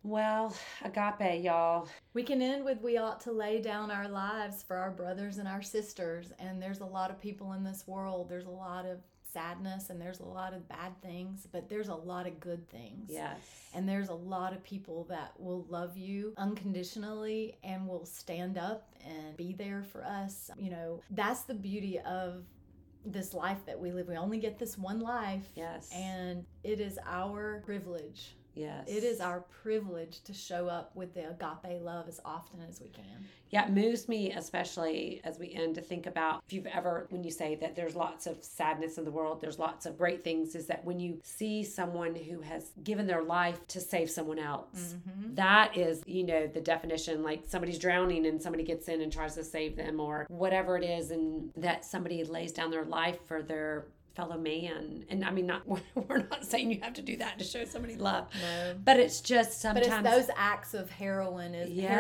Well, 0.05 0.55
agape, 0.83 1.43
y'all. 1.43 1.89
we 2.13 2.23
can 2.23 2.43
end 2.43 2.63
with 2.63 2.83
we 2.83 2.99
ought 2.99 3.21
to 3.23 3.33
lay 3.33 3.63
down 3.63 3.91
our 3.91 4.07
lives 4.07 4.63
for 4.63 4.77
our 4.77 4.91
brothers 4.91 5.39
and 5.39 5.49
our 5.49 5.63
sisters. 5.63 6.31
And 6.39 6.63
there's 6.63 6.81
a 6.81 6.87
lot 6.87 7.11
of 7.11 7.19
people 7.19 7.55
in 7.55 7.65
this 7.65 7.85
world. 7.87 8.29
There's 8.29 8.45
a 8.45 8.51
lot 8.51 8.85
of 8.85 8.99
sadness 9.33 9.89
and 9.89 10.01
there's 10.01 10.21
a 10.21 10.25
lot 10.25 10.53
of 10.53 10.69
bad 10.69 10.93
things, 11.01 11.49
but 11.51 11.71
there's 11.71 11.89
a 11.89 11.95
lot 11.95 12.27
of 12.27 12.39
good 12.39 12.69
things. 12.69 13.09
Yes. 13.09 13.39
And 13.75 13.89
there's 13.89 14.11
a 14.11 14.15
lot 14.15 14.53
of 14.53 14.63
people 14.63 15.07
that 15.09 15.33
will 15.39 15.65
love 15.71 15.97
you 15.97 16.35
unconditionally 16.37 17.57
and 17.65 17.89
will 17.89 18.05
stand 18.05 18.59
up 18.59 18.95
and 19.07 19.35
be 19.39 19.55
there 19.55 19.83
for 19.83 20.05
us. 20.05 20.51
You 20.59 20.71
know, 20.71 21.01
that's 21.11 21.45
the 21.45 21.55
beauty 21.55 21.99
of 22.01 22.45
this 23.07 23.33
life 23.33 23.65
that 23.65 23.81
we 23.81 23.91
live. 23.91 24.09
We 24.09 24.17
only 24.17 24.39
get 24.39 24.59
this 24.59 24.77
one 24.77 25.01
life. 25.01 25.47
Yes. 25.55 25.91
And 25.95 26.45
it 26.63 26.79
is 26.79 26.99
our 27.07 27.63
privilege 27.65 28.37
yes. 28.55 28.85
it 28.87 29.05
is 29.05 29.21
our 29.21 29.41
privilege 29.63 30.23
to 30.25 30.33
show 30.33 30.69
up 30.69 30.95
with 30.95 31.15
the 31.15 31.31
agape 31.31 31.83
love 31.83 32.09
as 32.09 32.21
often 32.25 32.61
as 32.69 32.81
we 32.81 32.89
can. 32.89 33.27
Yeah, 33.51 33.67
it 33.67 33.73
moves 33.73 34.09
me, 34.09 34.33
especially 34.33 35.21
as 35.23 35.39
we 35.39 35.53
end, 35.53 35.77
to 35.77 35.81
think 35.81 36.07
about 36.07 36.43
if 36.47 36.53
you've 36.53 36.67
ever, 36.67 37.07
when 37.11 37.23
you 37.23 37.31
say 37.31 37.55
that 37.57 37.77
there's 37.77 37.95
lots 37.95 38.27
of 38.27 38.43
sadness 38.43 38.99
in 38.99 39.05
the 39.05 39.13
world, 39.13 39.41
there's 39.41 39.61
lots 39.61 39.87
of 39.87 39.97
great 39.97 40.25
things, 40.25 40.57
is 40.57 40.67
that 40.67 40.85
when 40.85 40.99
you 40.99 41.21
see 41.23 41.63
someone 41.63 42.17
who 42.17 42.41
has 42.41 42.73
given 42.83 43.07
their 43.07 43.23
life 43.23 43.65
to 43.69 43.81
save 43.81 44.11
someone 44.11 44.41
else, 44.41 44.97
mm-hmm. 44.97 45.35
that 45.35 45.77
is, 45.77 46.03
you 46.07 46.25
know, 46.25 46.49
the 46.49 46.61
definition 46.61 47.23
like 47.23 47.45
somebody's 47.47 47.79
drowning 47.79 48.27
and 48.27 48.43
somebody 48.43 48.65
gets 48.65 48.89
in 48.89 49.01
and 49.03 49.13
tries 49.13 49.35
to 49.37 49.45
save 49.45 49.77
them, 49.77 50.01
or 50.01 50.27
whatever 50.29 50.77
it 50.77 50.83
is, 50.83 51.13
and 51.13 51.53
that 51.57 51.85
somebody 51.85 52.25
lays 52.25 52.51
down 52.51 52.71
their 52.71 52.85
life 52.85 53.19
for 53.27 53.41
their 53.41 53.87
fellow 54.15 54.39
man. 54.39 55.05
And 55.09 55.25
I 55.25 55.31
mean, 55.31 55.47
not 55.47 55.63
we're 55.95 56.19
not 56.31 56.45
saying 56.45 56.71
you 56.71 56.81
have 56.83 56.95
to 56.95 57.03
do 57.03 57.17
that 57.19 57.39
to 57.39 57.45
show 57.45 57.65
somebody 57.65 57.97
love, 57.97 58.29
No. 58.41 58.75
but 58.85 58.99
it's 58.99 59.21
just 59.21 59.61
sometimes. 59.61 59.89
But 59.89 59.97
it's 60.07 60.17
those 60.29 60.35
acts 60.37 60.75
of 60.75 60.91
heroin 60.91 61.55
is 61.55 61.71
Yes. 61.71 61.91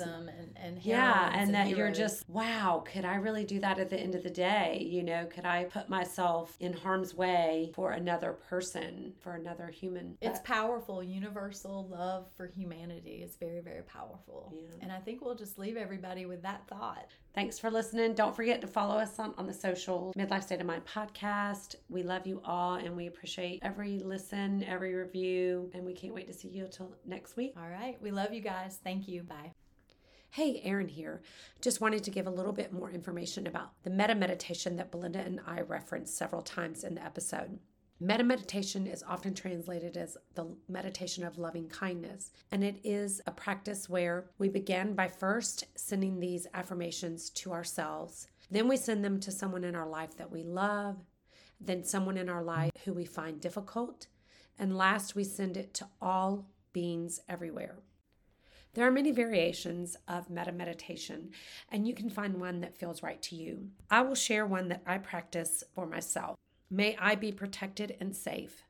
heroism 0.00 0.28
and, 0.28 0.56
and 0.56 0.82
yeah, 0.84 1.30
heroines 1.30 1.36
and 1.48 1.54
that 1.54 1.68
you're 1.76 1.90
just, 1.90 2.28
wow, 2.28 2.84
could 2.90 3.04
I 3.04 3.16
really 3.16 3.44
do 3.44 3.60
that 3.60 3.78
at 3.78 3.90
the 3.90 3.98
end 3.98 4.14
of 4.14 4.22
the 4.22 4.30
day? 4.30 4.86
You 4.88 5.02
know, 5.02 5.26
could 5.26 5.44
I 5.44 5.64
put 5.64 5.88
myself 5.88 6.56
in 6.60 6.72
harm's 6.72 7.14
way 7.14 7.72
for 7.74 7.92
another 7.92 8.32
person, 8.32 9.12
for 9.20 9.34
another 9.34 9.66
human? 9.68 10.16
It's 10.20 10.38
But- 10.38 10.44
powerful. 10.46 11.02
Universal 11.02 11.88
love 11.88 12.28
for 12.36 12.46
humanity 12.46 13.22
is 13.22 13.36
very, 13.36 13.60
very 13.60 13.82
powerful. 13.82 14.52
Yeah. 14.54 14.68
And 14.82 14.92
I 14.92 14.98
think 14.98 15.20
we'll 15.22 15.34
just 15.34 15.58
leave 15.58 15.76
everybody 15.76 16.26
with 16.26 16.42
that 16.42 16.66
thought. 16.68 17.08
Thanks 17.34 17.58
for 17.58 17.70
listening. 17.70 18.14
Don't 18.14 18.34
forget 18.36 18.60
to 18.60 18.66
follow 18.68 18.94
us 18.96 19.18
on, 19.18 19.34
on 19.36 19.46
the 19.46 19.52
social 19.52 20.12
Midlife 20.16 20.44
State 20.44 20.60
of 20.60 20.66
Mind 20.66 20.82
podcast. 20.86 21.63
We 21.88 22.02
love 22.02 22.26
you 22.26 22.40
all 22.44 22.74
and 22.74 22.96
we 22.96 23.06
appreciate 23.06 23.60
every 23.62 23.98
listen, 24.00 24.64
every 24.64 24.94
review, 24.94 25.70
and 25.74 25.84
we 25.84 25.94
can't 25.94 26.14
wait 26.14 26.26
to 26.26 26.32
see 26.32 26.48
you 26.48 26.64
until 26.64 26.94
next 27.04 27.36
week. 27.36 27.54
All 27.56 27.68
right. 27.68 27.96
We 28.00 28.10
love 28.10 28.32
you 28.32 28.40
guys. 28.40 28.78
Thank 28.82 29.08
you. 29.08 29.22
Bye. 29.22 29.52
Hey, 30.30 30.60
Erin 30.64 30.88
here. 30.88 31.22
Just 31.60 31.80
wanted 31.80 32.02
to 32.04 32.10
give 32.10 32.26
a 32.26 32.30
little 32.30 32.52
bit 32.52 32.72
more 32.72 32.90
information 32.90 33.46
about 33.46 33.70
the 33.84 33.90
metta 33.90 34.16
meditation 34.16 34.76
that 34.76 34.90
Belinda 34.90 35.20
and 35.20 35.40
I 35.46 35.60
referenced 35.60 36.16
several 36.16 36.42
times 36.42 36.82
in 36.82 36.96
the 36.96 37.04
episode. 37.04 37.60
Metta 38.00 38.24
meditation 38.24 38.88
is 38.88 39.04
often 39.06 39.34
translated 39.34 39.96
as 39.96 40.16
the 40.34 40.56
meditation 40.68 41.24
of 41.24 41.38
loving 41.38 41.68
kindness, 41.68 42.32
and 42.50 42.64
it 42.64 42.80
is 42.82 43.20
a 43.28 43.30
practice 43.30 43.88
where 43.88 44.30
we 44.36 44.48
begin 44.48 44.94
by 44.94 45.06
first 45.06 45.64
sending 45.76 46.18
these 46.18 46.48
affirmations 46.52 47.30
to 47.30 47.52
ourselves. 47.52 48.26
Then 48.50 48.66
we 48.66 48.76
send 48.76 49.04
them 49.04 49.20
to 49.20 49.30
someone 49.30 49.62
in 49.62 49.76
our 49.76 49.88
life 49.88 50.16
that 50.16 50.32
we 50.32 50.42
love, 50.42 50.96
then 51.66 51.84
someone 51.84 52.16
in 52.16 52.28
our 52.28 52.42
life 52.42 52.72
who 52.84 52.92
we 52.92 53.04
find 53.04 53.40
difficult, 53.40 54.06
and 54.58 54.76
last 54.76 55.14
we 55.14 55.24
send 55.24 55.56
it 55.56 55.74
to 55.74 55.88
all 56.00 56.46
beings 56.72 57.20
everywhere. 57.28 57.76
There 58.74 58.86
are 58.86 58.90
many 58.90 59.12
variations 59.12 59.96
of 60.08 60.30
metta 60.30 60.50
meditation, 60.50 61.30
and 61.70 61.86
you 61.86 61.94
can 61.94 62.10
find 62.10 62.40
one 62.40 62.60
that 62.60 62.76
feels 62.76 63.02
right 63.02 63.22
to 63.22 63.36
you. 63.36 63.68
I 63.88 64.02
will 64.02 64.16
share 64.16 64.46
one 64.46 64.68
that 64.68 64.82
I 64.84 64.98
practice 64.98 65.62
for 65.72 65.86
myself. 65.86 66.36
May 66.70 66.96
I 66.98 67.14
be 67.14 67.30
protected 67.30 67.96
and 68.00 68.16
safe. 68.16 68.64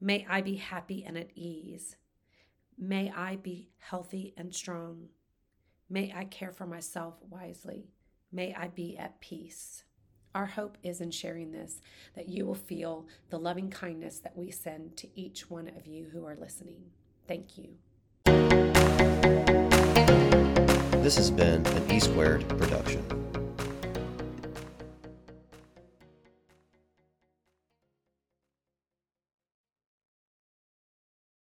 May 0.00 0.26
I 0.28 0.40
be 0.40 0.56
happy 0.56 1.04
and 1.04 1.18
at 1.18 1.30
ease. 1.34 1.96
May 2.78 3.12
I 3.14 3.36
be 3.36 3.70
healthy 3.78 4.32
and 4.36 4.54
strong. 4.54 5.08
May 5.90 6.12
I 6.16 6.24
care 6.24 6.52
for 6.52 6.66
myself 6.66 7.16
wisely. 7.28 7.90
May 8.32 8.54
I 8.54 8.68
be 8.68 8.96
at 8.96 9.20
peace. 9.20 9.84
Our 10.34 10.46
hope 10.46 10.78
is 10.82 11.02
in 11.02 11.10
sharing 11.10 11.52
this 11.52 11.80
that 12.16 12.28
you 12.28 12.46
will 12.46 12.54
feel 12.54 13.06
the 13.28 13.38
loving 13.38 13.68
kindness 13.68 14.18
that 14.20 14.36
we 14.36 14.50
send 14.50 14.96
to 14.96 15.08
each 15.14 15.50
one 15.50 15.68
of 15.76 15.86
you 15.86 16.06
who 16.10 16.24
are 16.26 16.36
listening. 16.36 16.80
Thank 17.28 17.58
you. 17.58 17.68
This 21.02 21.16
has 21.16 21.30
been 21.30 21.66
an 21.66 21.90
E 21.90 22.00
Squared 22.00 22.48
production. 22.48 23.21